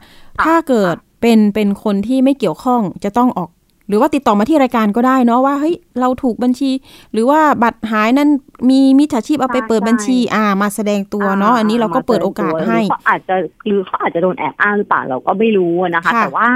[0.46, 3.50] ถ้าเกิดเป็นเป็นคนที่ไม่เกี่ยวข้องจะต้องออก
[3.92, 6.72] หรือว่าติดต่อมาที่รายการก็ได้เนาะว่าเฮ้ยเราถูกบัญชี
[7.14, 8.30] หรือว่าบัตรหายนั้น
[8.70, 13.36] มีมิจฉาชีพเอาไปเปิดบัญชีอ่ามาแสดงตัวเนาะอันนี้เราก็เปิดโอกาสให้หรือเขาอาจจะ
[13.68, 16.50] หรือเขาอาจจะโดนแอบอ้างหรือเปล่าเราก็ไม่รู้อะนะคะค่ะแต่ว่า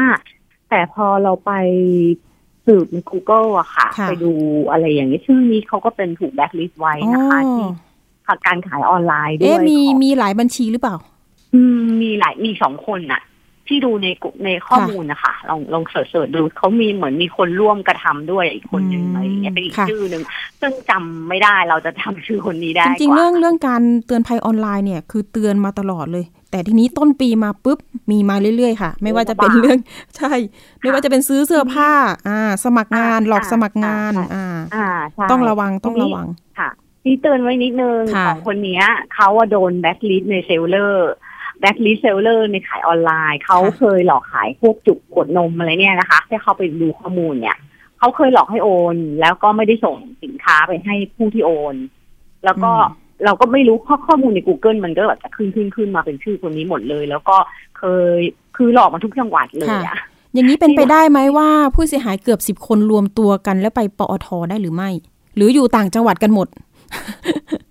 [0.70, 1.52] แต่พอเราไป
[2.66, 4.32] สืบใน Google อะค่ะค่ะ ไปดู
[4.72, 10.96] อะไรอย่างนี้ชื่อนี้เขาก็เป็นถูกแบ็คลิสต์ไว้นะคะอ๋อที่การขายออนไลน์ด้วยเอ๊ะมีของมีหลายบัญชีหรือเปล่า
[11.54, 13.22] อืมมีหลายมีสองคนน่ะ
[13.68, 20.24] ที่ดูในกุในข้อมูลนะคะลองลอง search ๆดูเขามีเหมือนมีคนร่วมกระทำด้วยอีกคนหนึ่งอืมอะไรอย่างเงี้ยเป็นอีกค่ะชื่อหนึ่ง
[20.62, 27.80] ซึ่งจำไม่ได้เราจะจำชื่อคนนี้ได้จริงกๆว่าเรื่องเรื่องการเตือนภัยออนไลน์เนี่ยคือเตือนมาตลอดเลย แต่ทีนี้ต้นปีมาปุ๊บ
[28.12, 29.78] มีมาเรื่อยๆค่ะ ไม่ว่าจะเป็นเรื่อง
[30.18, 30.34] ใช่
[30.82, 31.92] ไม่ว่าจะเป็นซื้อเสื้อผ้า
[32.28, 34.46] อ่า สมัครงานอ่าหลอกสมัครงานใช่อ่า
[34.76, 36.28] อ่าใช่ต้องระวังต้องทีนี้ระวัง
[36.60, 36.70] ค่ะ
[37.04, 41.12] ที่เตือนไว้นิดนึงค่ะของคนเนี้ยเขาว่าโดนแบ็คลิสใน seller
[41.60, 47.58] blacklist seller ในขายออนไลน์ เขาเคยหลอกขายพวกจุกกดนมอะไรเนี่ยนะคะที่เขาไปดูข้อมูลเนี่ย
[48.00, 51.76] เขาเคยหลอกให้โอน แล้วก็ไม่ได้ส่งสินค้าไปให้ผู้ที่โอน
[52.46, 57.36] แล้วก็อืมเราก็ไม่รู้ข้อข้อมูลใน Google มันก็แบบจะขึ้นขึ้นขึ้นมาเป็นชื่อคนนี้หมดเลย แล้วก็
[57.78, 57.84] เค
[58.18, 58.20] ย
[58.58, 59.98] คือหลอกมาทุกจังหวัดเลยอะ
[60.34, 64.90] อย่างนี้เป็นไปได้ไหมว่าผู้เสียหายเกือบสิบคนรวมตัวกันแล้วไปปอทได้หรือไม่
[65.36, 66.48] หรืออยู่ต่างจังหวัดกันหมด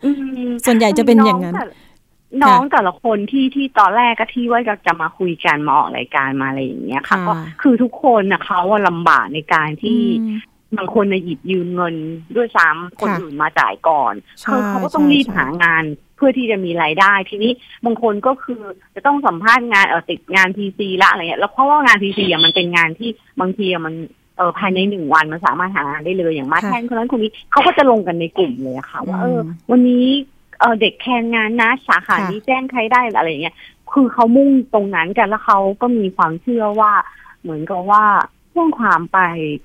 [0.05, 0.11] อื
[0.49, 1.66] มส่วนใหญ่จะเป็นอย่างนั้นแต่
[2.43, 7.32] น้องแต่ละคนที่ที่ตอนแรกก็ที่ว่าจะจะมาคุยกันมาออกรายการมาอะไรอย่างเงี้ยค่ะค่ะก็
[7.62, 10.39] คือทุกคนนะเขาว่าลำบากในการที่อืม
[10.78, 11.95] บางคนนะหยิบยืมเงิน
[12.37, 15.85] ด้วยซ้ำคนค่ะอื่นมาจ่ายก่อนใช่คือเขาก็ต้องใช่รีบใช่หางาน
[16.16, 17.53] เพื่อที่จะมีรายได้ทีนี้
[17.85, 18.61] บางคนก็คือ
[18.95, 23.11] จะต้องสัมภาษณ์งานเออติดงานพีซีละอะไรเงี้ยแล้วเพราะว่างานพีซีมันเป็นงานที่
[23.41, 23.95] บางทีอะมัน
[24.37, 30.07] เออภายในหนึ่งวันมันสามารถหางานได้เลยอย่างมาค่ะแทนคนนั้นคนนี้เขาก็จะลงกันในกลุ่มเลยอะค่ะ ว่าเอออืมวันนี้
[30.61, 33.57] เออเด็กแคนงานนะสาขาค่ะนี้แจ้งใครได้อะไรอย่างเงี้ย
[33.93, 36.93] คือเขามุ่งตรงนั้นกันแล้วเขาก็มีความเชื่อว่า
[37.43, 38.05] เหมือนกับว่า
[38.55, 39.19] แจ้งความไป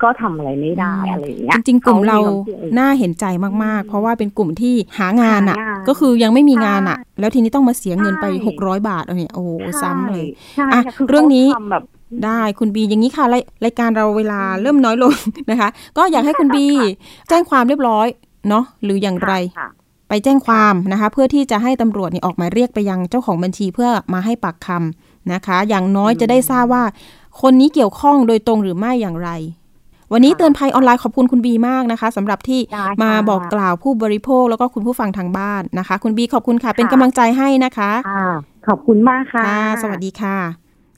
[0.04, 3.26] ก็ทำอะไรไม่ได้อะไรอย่างเงี้ยจริงๆกลุ่มเราขควชื่อน่าเห็นใจ
[3.64, 9.50] มากๆ เพราะว่าเป็นกลุ่มที่หางานอะหางานก็คือยังไม่มีงานอะใช่แล้วทีนี้ต้องมาเสียเงินไปใช่หกร้อยบาทเอาเนี่ยโอ้โห
[9.82, 10.26] ซ้ำเลย
[10.56, 11.84] ใช่อะใช่คืเรื่องนี้ขาทำแบบ
[12.26, 15.14] ได้คุณบีอย่างนี้ค่ะรายรายการเราเวลาเริ่มน้อยลง
[15.52, 16.66] นะคะ ก็อยากให้คุณบี
[17.30, 18.08] แจ้งความเรียบร้อย
[18.50, 19.70] เนาะหรืออย่างไรค่ะ
[20.10, 26.84] ไปแจ้งความนะคะ เพื่อที่จะให้ตำรวจเนี่ยออกหมายเรียกไปยังเจ้าของบัญชีเพื่อมาให้ปากคำนะคะ อย่างน้อยจะได้ทราบว่า
[27.42, 29.30] คนนี้เกี่ยวข้องโดยตรงหรือไม่อย่างไร
[30.14, 38.26] วันนี้ค่ะเตือนภัยออนไลน์ขอบคุณคุณบีมากนะคะสำหรับที่ได้ค่ะมาบอกกล่าวผู้บริโภคแล้วก็คุณผู้ฟังทางบ้านนะคะ คุณบีขอบคุณค่ะ เป็นค่ะกำลังใจให้นะคะค่ะ
[38.68, 40.38] ขอบคุณมากค่ะค่ะ สวัสดีค่ะ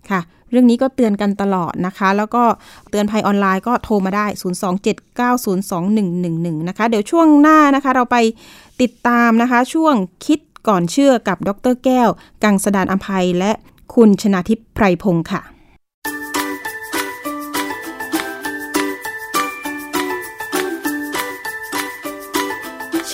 [0.10, 2.44] ค่ะ เรื่องนี้ก็เตือนกันตลอดนะคะ แล้วก็
[2.90, 4.26] เตือนภัยออนไลน์ก็โทรมาได้
[5.32, 8.18] 027902111 นะคะ เดี๋ยวช่วงหน้านะคะ เราไป
[8.82, 12.10] ติดตามนะคะ ช่วงคิดก่อนเชื่อกับดรแก้ว
[12.44, 13.52] กังสดานอภัยและ
[13.94, 15.42] คุณชนาทิพย์ไพรพงศ์ค่ะ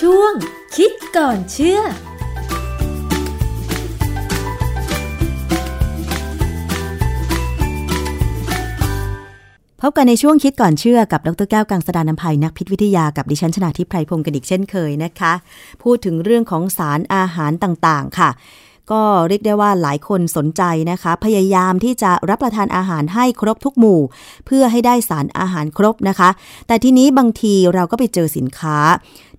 [0.00, 0.32] ช่วง
[0.76, 1.80] คิดก่อนเชื่อ
[9.82, 15.32] พบกันในช่วงคิดก่อนเชื่อกับดรแก้วกังสดานนภัยนักพิษวิทยากับดิฉันชนาทิพไพรพงศ์กันอีกเช่นเคยนะคะ
[15.82, 18.30] พูดถึงเรื่องของสารอาหารต่างๆ ค่ะ
[18.90, 24.00] ก็เรียกได้ว่าหลายคนสนใจนะคะ พยายามที่จะรับประทานอาหารให้ครบทุกหมู่
[24.46, 26.30] เพื่อให้ได้สารอาหารครบนะคะ
[26.66, 28.78] แต่ทีนี้บางทีเราก็ไปเจอสินค้า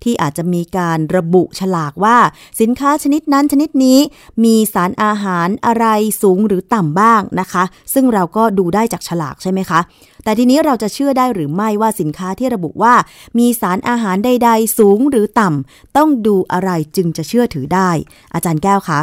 [0.02, 2.16] ที่อาจจะมีการระบุฉลากว่า
[2.60, 3.98] สินค้าชนิดนั้นชนิดนี้
[4.44, 5.86] มีสารอาหารอะไร
[6.22, 7.64] สูงหรือต่ำบ้างนะคะ
[7.94, 9.80] ซึ่งเราก็ดูได้จากฉลากใช่ไหมคะ
[10.24, 12.94] แต่ทีนี้เราจะเชื่อได้หรือไม่ว่าสินค้าที่ระบุว่า
[13.38, 17.90] มีสารอาหารใด ๆ สูงหรือต่ำต้องดูอะไรจึงจะเชื่อถือได้
[18.34, 19.00] อาจารย์แก้วคะ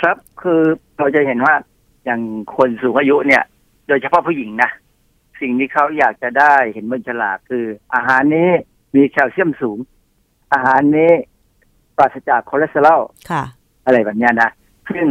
[0.00, 0.62] ครับคือ
[0.98, 1.54] เราจะเห็นว่า
[2.04, 2.20] อย่าง
[2.56, 3.42] คนสูงอายุเนี่ย
[3.88, 4.70] โดยเฉพาะผู้หญิงนะ
[5.40, 8.48] สิ่งที่เขาอยากจะได้เห็นบนฉลากคือ อาหารนี้
[8.94, 9.78] มีแคลเซียมสูง
[10.52, 11.10] อาหารนี้
[11.96, 13.00] ปราศจากคอเลสเตอรอล
[13.30, 13.44] ค่ะ
[13.84, 14.50] อะไรแบบเนี้ยนะ
[14.90, 15.06] ซึ่ง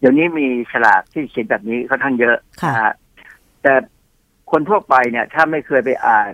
[0.00, 2.94] เดี๋ยวนี้มีฉลากที่เขียนแบบนี้ค่อนข้างเยอะค่ะนะฮะ
[3.62, 3.74] แต่
[4.50, 6.32] คนทั่วไปเนี่ย ถ้าไม่เคยไปอ่าน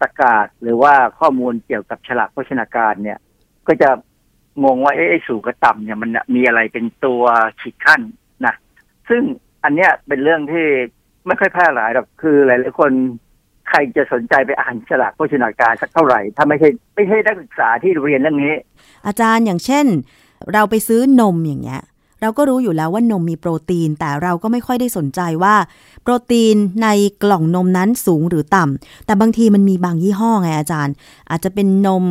[0.00, 3.18] ประกาศหรือว่าข้อมูลเกี่ยวกับฉลากโภชนาการเนี่ย
[3.68, 3.90] ก็จะ
[4.64, 7.22] งงว่าไอ้สูงกับต่ำเนี่ยมันมีอะไรเป็นตัว
[7.60, 8.00] ขีดขั้น
[8.46, 8.54] นะ
[9.08, 9.22] ซึ่ง
[9.64, 10.66] อันเนี้ยเป็นเรื่องที่
[11.26, 12.92] ไม่ค่อยแพร่หลายหรอกคือหลายๆคน
[13.68, 18.54] ใครจะสนใจไปอ่านฉลากโภชนาการสักเท่าไหร่ ถ้าไม่ใช่ไม่ใช่นักศึกษาที่เรียนเรื่องนี้
[19.06, 19.86] อาจารย์อย่างเช่น
[20.52, 21.82] เราไปซื้อนมอย่างเงี้ย
[22.20, 25.54] เราก็รู้อยู่แล้วว่านมมีโปรตีน แต่เราก็ไม่ค่อยได้สนใจว่า
[26.02, 26.88] โปรตีนใน
[27.22, 30.94] กล่องนมนั้นสูงหรือต่ำแต่บางทีมันมีบางยี่ห้อไงอาจารย์
[31.30, 32.04] อาจจะเป็นนม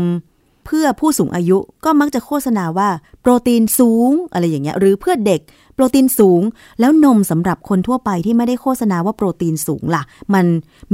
[0.66, 2.90] เพื่อผู้สูงอายุก็มักจะโฆษณาว่า
[3.22, 5.42] โปรตีนสูงอะไรอย่างเงี้ยหรือเพื่อเด็ก
[5.76, 6.42] โปรตีนสูง
[6.80, 10.04] แล้วนมสำหรับคนทั่วไปที่ไม่ได้โฆษณาว่าโปรตีนสูงล่ะ
[10.34, 10.46] มัน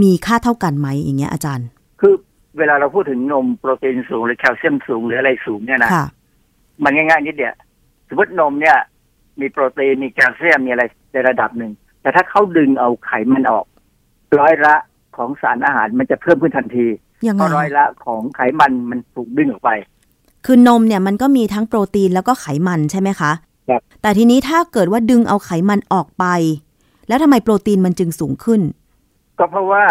[0.01, 1.68] มีค่าเท่ากันไหมอย่างเงี้ยอาจารย์
[2.01, 2.14] คือ
[2.57, 6.05] เวลาเราพูดถึงนมโปรตีนสูงหรือแคลเซียมสูงหรืออะไรสูงเนี่ยนะค่ะ
[6.84, 7.55] มันง่ายๆนิดเดียว
[8.07, 8.78] สมมตินมเนี่ย
[9.39, 11.71] มีโปรตีนมีแคลเซียมมีอะไรในระดับหนึ่ง
[12.01, 13.65] แต่ถ้าเขาดึงเอาไขมันออก
[14.39, 14.75] ร้อยละ
[15.17, 16.88] ของสารอาหารมันจะเพิ่มขึ้นทันที
[17.27, 19.71] ยังเพไงราะร้อยละของไขมันมันถูกดึงออกไป
[20.45, 23.32] คือนมเนี่ยมันก็มีทั้งโปรตีนแล้วก็ไขมันใช่ไหมคะ
[23.69, 26.25] ครับแต่ทีนี้ถ้าเกิดว่าดึงเอาไขมันออกไป
[27.07, 28.61] แล้วทำไมโปรตีนมันจึงสูงขึ้น
[29.39, 29.84] ก็เพราะว่า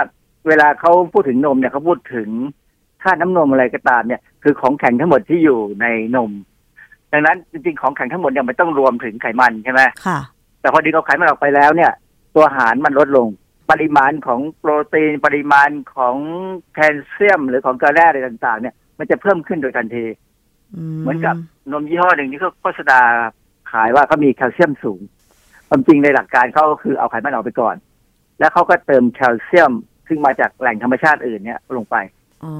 [0.48, 2.28] เวลาเขาพูดถึงนมเนี่ยเขาพูดถึง
[3.02, 5.86] ค่าน้ำนมอะไรก็ตามเนี่ย คือของแข็งทั้งหมดที่อยู่ใน
[6.16, 6.30] นม
[7.12, 10.18] ดังนั้นจริงๆของแข็งทั้งหมดเนี่ยมันต้องรวมถึงไขมันใช่ไหมค่ะ
[10.60, 11.92] แต่พอดึงเอาไขมันออกไปแล้วเนี่ย
[12.34, 13.28] ตัวอาหารมันลดลง
[13.70, 16.16] ปริมาณของโปรตีนปริมาณของ
[16.74, 20.04] แคลเซียม หรือของเกลือแร่อะไรต่าง ๆ เนี่ย มันจะเพิ่มขึ้นโดยทันที
[21.00, 21.34] เหมือนกับ
[21.72, 23.00] นมยี่ห้อหนึ่งที่เขาโฆษณา
[23.72, 25.00] ขายว่าเขามีแคลเซียมสูง
[25.68, 27.76] ความจริงในหลักการเขาก็คือเอาไขมันออกไปก่อน
[28.38, 29.72] แล้วเขาก็เติมแคลเซียม
[30.08, 31.96] ซึ่งมาจากแหล่งธรรมชาติอื่นเนี่ยลงไป
[32.44, 32.52] อ๋อ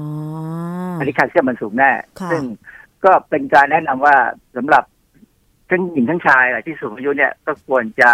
[0.99, 1.91] อันนี้แคลเซียมมันสูงแน่
[2.21, 2.43] ค่ะซึ่ง
[3.05, 4.15] ก็เป็นการแนะนำว่า
[4.55, 4.83] สำหรับ
[5.69, 8.11] ทั้งหญิงทั้งชายแหละที่สูงอายุเนี่ยก็ควรจะ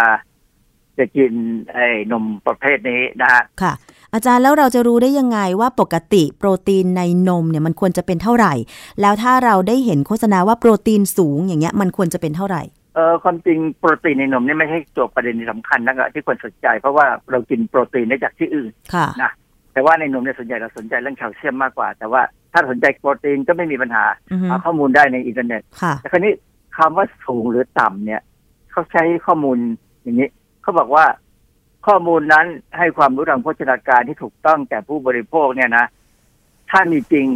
[0.98, 1.32] จะกิน
[1.72, 3.72] ไอ้นมประเภทนี้นะฮะค่ะ
[4.14, 8.54] อาจารย์แล้วเราจะรู้ได้ยังไงว่าปกติโปรตีนในนมเนี่ยมันควรจะเป็นเท่าไหร่
[9.00, 12.62] แล้วถ้าเราได้เห็นโฆษณาว่าโปรตีนสูงอย่างเงี้ยมันควรจะเป็นเท่าไหร่
[12.94, 19.32] เออความจริงโปรตีนในนมนี่ไม่ใช่ตัวประเด็นที่สำคัญนะครับที่คนสนใจ เพราะว่าเรากินโปรตีนได้จากที่อื่นค่ะนะ
[19.72, 22.22] แต่ว่าในนมเนี่ยส่วนใหญ่เราสนใจเรื่องแคลเซียมมากกว่า แต่ว่า
[22.52, 26.32] ถ้าสนใจโปรตีนก็ไม่มีปัญหาอือฮึหาข้อมูลได้ในอินเทอร์เน็ตค่ะแต่คราวนี้
[26.76, 28.20] คำว่าสูงหรือต่ำเนี่ย
[28.70, 29.58] เขาใช้ข้อมูล
[30.02, 30.28] อย่างนี้
[30.62, 31.04] เขาบอกว่า
[31.86, 32.46] ข้อมูลนั้น
[32.78, 35.86] ให้ความรู้ทางโภชนาการที่ถูกต้องแก่ผู้บริโภคเนี่ยนะ
[36.70, 37.26] ถ้ามีจริง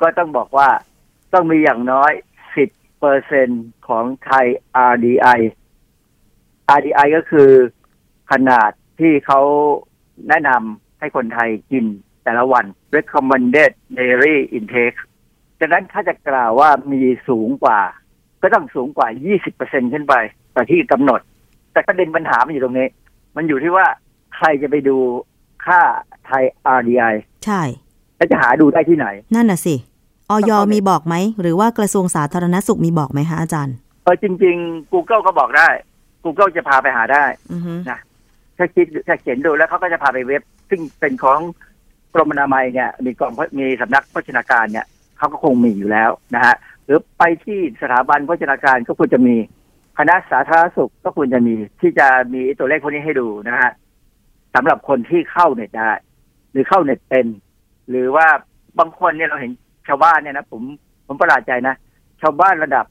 [0.00, 0.68] ก็ต้องบอกว่า
[1.32, 2.12] ต้องมีอย่างน้อย
[2.60, 3.48] 10เปอร์เซ็น
[3.88, 4.46] ของไทย
[4.92, 5.40] RDI
[6.76, 7.50] RDI ก็คือ
[8.30, 9.40] ขนาดที่เขา
[10.28, 11.84] แนะนำให้คนไทยกิน
[12.24, 12.64] แต่ละวัน
[12.96, 14.98] recommended daily intake
[15.60, 17.80] ดังนั้นถ้าจะกล่าวว่ามีสูงกว่า
[18.42, 19.08] ก็ต้องสูงกว่า
[19.50, 20.14] 20%ขึ้นไป
[20.54, 21.20] กว่าที่กำหนด
[21.72, 22.88] แต่ประเด็นปัญหามันอยู่ตรงนี้
[23.36, 23.86] มันอยู่ที่ว่า
[24.36, 24.96] ใครจะไปดู
[25.66, 25.80] ค่า
[26.26, 26.44] ไทย
[26.78, 27.14] RDI
[27.44, 27.62] ใช่
[28.16, 29.74] แล้วจะหาดูได้ที่ไหน นั่นน่ะสิ
[30.30, 35.68] ออยต้องเข้าไปมีบอกไหม หรือว่ากระทรวงสาธารณสุขมีบอกไหมคะอาจารย์เออจริง ๆ Google ก็บอกได้
[36.24, 37.72] Google จะพาไปหาได้อือฮึ
[38.58, 41.40] ถ้าคิดถ้าเขียนดูแล้วเขาก็จะพาไปเว็บ ซึ่งเป็นของ
[42.14, 44.86] กรมอนามัยเนี่ยมีกองมีสำนักโภชนาการเนี่ย
[45.18, 46.54] เขาก็คงมีอยู่แล้วนะฮะ
[46.84, 49.36] หรือไปที่สถาบันโภชนาการก็ควรจะมี
[49.98, 53.70] คณะสาธารณสุขก็ควรจะมีที่จะมีตัวเลขพวกนี้ให้ดูนะฮะ
[54.54, 55.92] สำหรับคนที่เข้าเน็ตได้
[56.52, 57.26] หรือเข้าเน็ตเป็น
[57.90, 58.26] หรือว่า
[58.78, 59.52] บางคนเนี่ยเราเห็น
[59.88, 60.62] ชาวบ้านเนี่ยนะผม
[61.06, 61.74] ผมประหลาดใจนะ
[62.22, 62.84] ชาวบ้านระดับ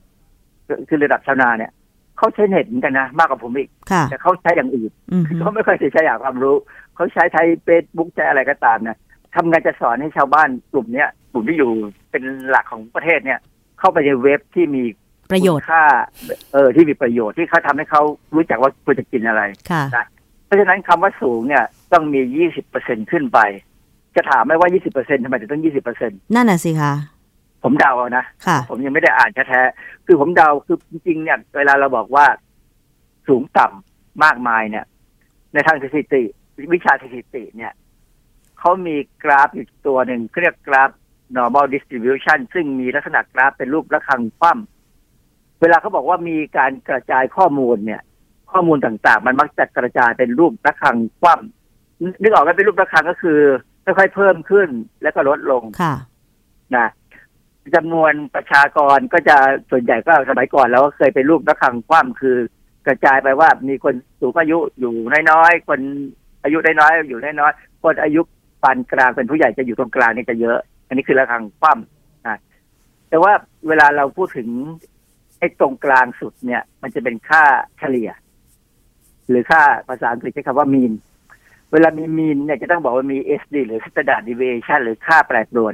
[0.89, 1.71] คือระดับชาวนาเนี่ย
[2.17, 6.55] เขาใช้เน็ตเหมือนกันนะมากกว่าผมอีกค่ะแต่เขาใช้อย่างอื่นอือฮึเขาไม่ค่อยจะใช้อย่างความรู้
[6.99, 8.97] เขาใช้ไทยเฟซบุ๊กใช้อะไรก็ตามนะ
[9.35, 11.71] ทำงานจะสอนให้ชาวบ้านกลุ่มเนี้ยกลุ่มที่อยู่
[12.11, 13.39] เป็นหลักของประเทศเนี่ย
[13.79, 14.83] เข้าไปในเว็บที่มี
[15.31, 15.83] ประโยชน์คุณค่า
[16.53, 18.01] เออที่มีประโยชน์ที่เขาทำให้เขา
[18.35, 19.41] รู้จักว่าควรจะกินอะไร
[19.71, 19.83] ค่ะ
[20.45, 23.39] เพราะฉะนั้นคำว่าสูงเนี่ยต้องมียี่สิบเปอร์เซ็นขึ้นไป
[24.15, 26.93] จะถามไหมว่ายี่สิบเปอร์เซ็นทำไมถึงต้องยี่สิบเปอร์เซ็นนั่นน่ะสิคะ
[27.63, 32.25] ผมเดาเอานะค่ะผมยังไม่ได้อ่านแท้ๆคือผมเดาคือจริงๆเนี่ย เวลาเราบอกว่า
[33.27, 34.85] สูงต่ำมากมายเนี่ย
[35.53, 36.23] ในทางสถิติ
[36.73, 37.73] วิชาสถิติเนี่ย
[38.59, 40.89] เขามีกราฟอยู่ตัวหนึ่งเขาเรียกกราฟ
[41.37, 48.01] normal distribution ซึ่งมีลักษณะกราฟเป็นรูประฆังคว่ำเวลาเขาบอกว่ามีการกระจายข้อมูลเนี่ย
[48.51, 53.39] ข้อมูลต่างๆ มันมักจะกระจายเป็นรูประฆังคว่ำนึกออกไหมเป็นรูประฆังก็คือ
[53.85, 54.69] ค่อยๆเพิ่มขึ้น
[55.03, 55.95] แล้วก็ลดลงค่ะ
[56.75, 56.87] นะ
[57.75, 59.37] จำนวนประชากรก็จะ
[59.71, 62.37] ส่วนใหญ่ก็สมัยก่อนเราก็เคยเป็นรูประฆังคว่ำคือ
[62.87, 64.93] กระจายไปว่ามีคนสูงอายุอยู่
[65.31, 65.79] น้อยๆ คน
[66.43, 68.21] อายุได้น้อยอยู่ได้น้อยคนอายุ
[68.63, 72.39] ปานกลางเป็นผู้ใหญ่จะอยู่ตรงกลางนี่จะเยอะ อันนี้คือระฆังคว่ำนะ
[73.09, 73.33] แต่ว่า
[73.67, 74.49] เวลาเราพูดถึง
[75.39, 77.43] ไอ้ตรงกลางสุดเนี่ย มันจะเป็นค่า
[77.79, 78.09] เฉลี่ย
[79.29, 80.91] หรือค่าภาษาอังกฤษใช้คำว่ามีน
[81.71, 85.73] เวลามีมีนเนี่ยจะต้องบอกว่ามี SD หรือ standard deviation หรือค่าแปรปรวน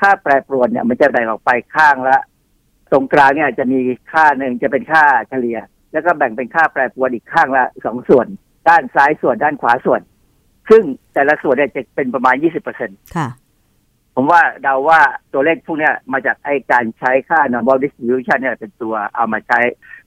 [0.00, 2.18] ค่าแปรปรวนเนี่ย มันจะแบ่งออกไปข้างละ
[2.92, 3.78] ตรงกลางเนี่ยจะมี
[4.12, 5.58] ค่าหนึ่งจะเป็นค่าเฉลี่ย
[5.92, 8.26] แล้วก็แบ่งเป็นค่าแปรปรวนอีกข้างละสองส่วน
[8.70, 10.00] ด้านซ้ายส่วนด้านขวาส่วน
[10.70, 10.82] ซึ่ง
[11.14, 13.28] แต่ละส่วนเนี่ยจะเป็นประมาณ20เปอร์เซ็นค่ะ
[14.14, 15.00] ผมว่าเดาว่า
[15.32, 19.60] ตัวเลขพวกเนี้ยมาจากไอการใช้ค่า normal distribution เนี่ยเป็นตัวเอามาใช้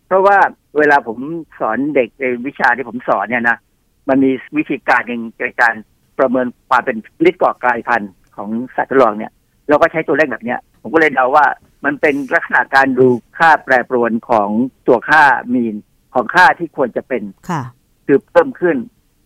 [0.08, 0.38] เพราะว่า
[0.78, 1.18] เวลาผม
[1.60, 3.58] สอนเด็กในวิชาที่ผมสอนเนี่ยนะ
[4.10, 5.74] มันมีวิธีการหนึ่งในการ
[6.20, 6.98] ประเมินความเป็น
[7.30, 9.32] ฤทธิ์ก่อกลายพันธุ์ของสัตว์ทดลองเนี่ย
[9.70, 11.46] เราก็ใช้ตัวเลขแบบเนี้ย ผมก็เลยเดาว่า
[11.86, 13.08] มันเป็นลักษณะการดู
[13.38, 14.50] ค่าแปรปรวนของ
[14.88, 15.76] ตัวค่ามีน
[16.14, 17.62] ของค่าที่ควรจะเป็นค่ะ
[18.06, 18.76] คือเพิ่มขึ้น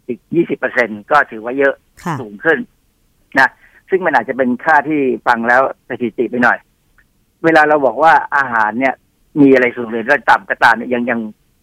[0.08, 1.74] อีก 20เปอร์เซ็นก็ถือว่าเยอะ
[2.04, 2.58] ค่ะสูงขึ้น
[3.40, 3.50] นะ
[3.90, 6.58] ซึ่งมันอาจจะเป็นค่าที่ฟังแล้วสถิติไปหน่อย
[7.44, 8.94] เวลาเราบอกว่าอาหารเนี่ย
[9.42, 11.22] มีอะไรสูงหรือระต่ำก็ตามเนี่ยอย่างอย่าง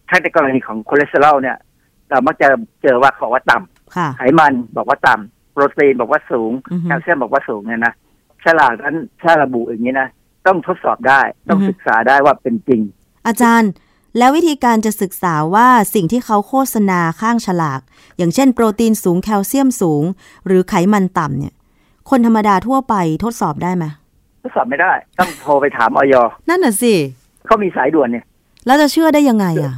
[0.09, 1.57] ถ้าในกรณีของคอเลสเตอรอลเนี่ย
[2.09, 2.47] เรามักจะ
[2.81, 7.93] เจอว่าเขาบอกว่าต่ำค่ะไขมันบอกว่าต่ำโปรตีนบอกว่าสูงอือฮึแคลเซียมบอกว่าสูงเนี่ยนะ
[8.43, 10.09] ฉลากนั้นถ้าระบุอย่างนี้นะ
[10.47, 12.81] ต้องทดสอบได้ต้องอือฮึศึกษาได้ว่าเป็นจริง
[13.27, 13.71] อาจารย์
[14.17, 17.81] แล้ววิธีการจะศึกษาว่าสิ่งที่เขาโฆษณาข้างฉลาก
[18.17, 20.03] อย่างเช่นโปรตีนสูงแคลเซียมสูง
[20.45, 21.53] หรือไขมันต่ำเนี่ย
[22.09, 23.85] คนธรรมดาทั่วไปทดสอบได้ไหม
[24.43, 26.15] ทดสอบไม่ได้ ต้องโทรไปถามออย
[26.49, 26.93] นั่นน่ะสิ
[27.45, 28.25] เขามีสายด่วนเนี่ย
[28.65, 29.73] แล้วจะเชื่อได้ยังไงอะ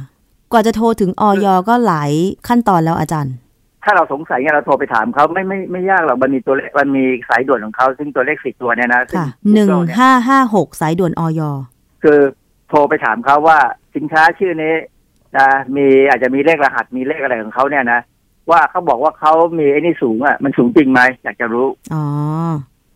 [0.52, 2.10] กว่าจะโทรถึงออยก็หลาย
[2.48, 3.34] ขั้นตอนแล้วอาจารย์
[3.84, 11.40] ถ้าเราสงสัยเนี่ยเราโทรไปถามเขาไม่ไม่ไม่ยากหรอกมันมีตัวเลขมันมีสายด่วนของเขาซึ่งตัวเลขสิบตัวเนี่ยนะซึ่งค่ะหนึ่ง Google เยห้าห้าหกสายด่วนออย
[12.02, 12.18] คือ
[12.68, 13.58] โทรไปถามเขาว่า
[13.98, 14.74] สินค้าชื่อนี้
[15.38, 18.00] นะมีอาจจะมีเลขรหัสมีเลขอะไรของเขาเนี่ยนะ
[18.50, 22.04] ว่าเขาบอกว่าเขามีไอ้นี่สูงอะมันสูงจริงไหมอยากจะรู้อ๋อ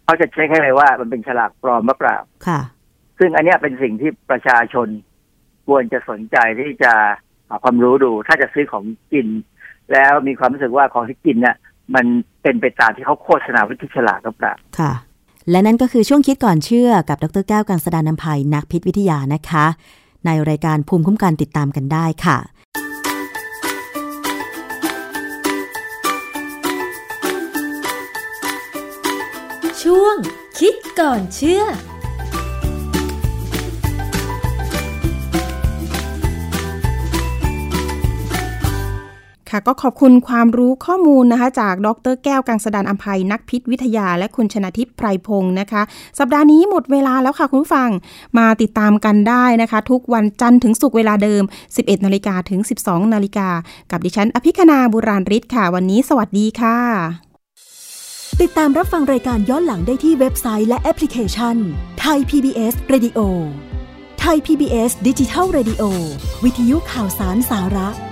[0.05, 2.61] เขาจะเช็คให้เลยว่ามันเป็นฉลากปลอมหรือเปล่าค่ะ
[3.19, 4.89] ซึ่งอันเนี้ยเป็นสิ่งที่ประชาชน
[5.69, 6.93] ควรจะสนใจที่จะ
[7.49, 9.27] หาความรู้ดู ถ้าจะซื้อของกิน
[9.93, 11.57] แล้วมีความรู้สึกว่าของที่กินเนี่ย
[11.95, 12.07] มัน
[12.43, 14.93] เป็นไปตามที่เขาโฆษณาไว้ที่ฉลากหรือเปล่าค่ะ
[15.51, 19.67] และนั่นก็คือช่วงคิดก่อนเชื่อกับดรแก้วกังสดานนภัยนักพิษวิทยานะคะ
[20.27, 22.39] ในรายการภูมิคุ้มกันติดตามกันได้ค่ะ
[29.83, 30.17] ช่วง
[30.59, 31.63] คิดก่อนเชื่อ
[39.53, 45.83] ค่ะก็ขอบคุณความรู้ข้อมูลนะคะ จากดรแก้วกังสดานอัมภัยนักพิษวิทยา และคุณชนะทิพย์ไพรพงศ์นะคะ
[46.19, 47.91] สัปดาห์นี้หมดเวลาแล้วค่ะคุณผู้ฟัง
[48.39, 51.43] มาติดตามกันได้นะคะ ทุกวันจันทร์ถึงศุกร์เวลาเดิม
[51.75, 53.49] 11 นาฬิกาถึง 12 นาฬิกา
[53.91, 56.79] กับดิฉัน อภิคณาบุราริศค่ะ วันนี้สวัสดีค่ะ
[58.41, 61.57] ติดตามรับฟังรายการย้อนหลังได้ที่เว็บไซต์และแอปพลิเคชัน
[62.01, 63.19] ไทย PBS Radio
[64.21, 65.83] ไทย PBS ดิจิทัล Radio
[66.45, 68.12] วิทยุข่าวสารสาระ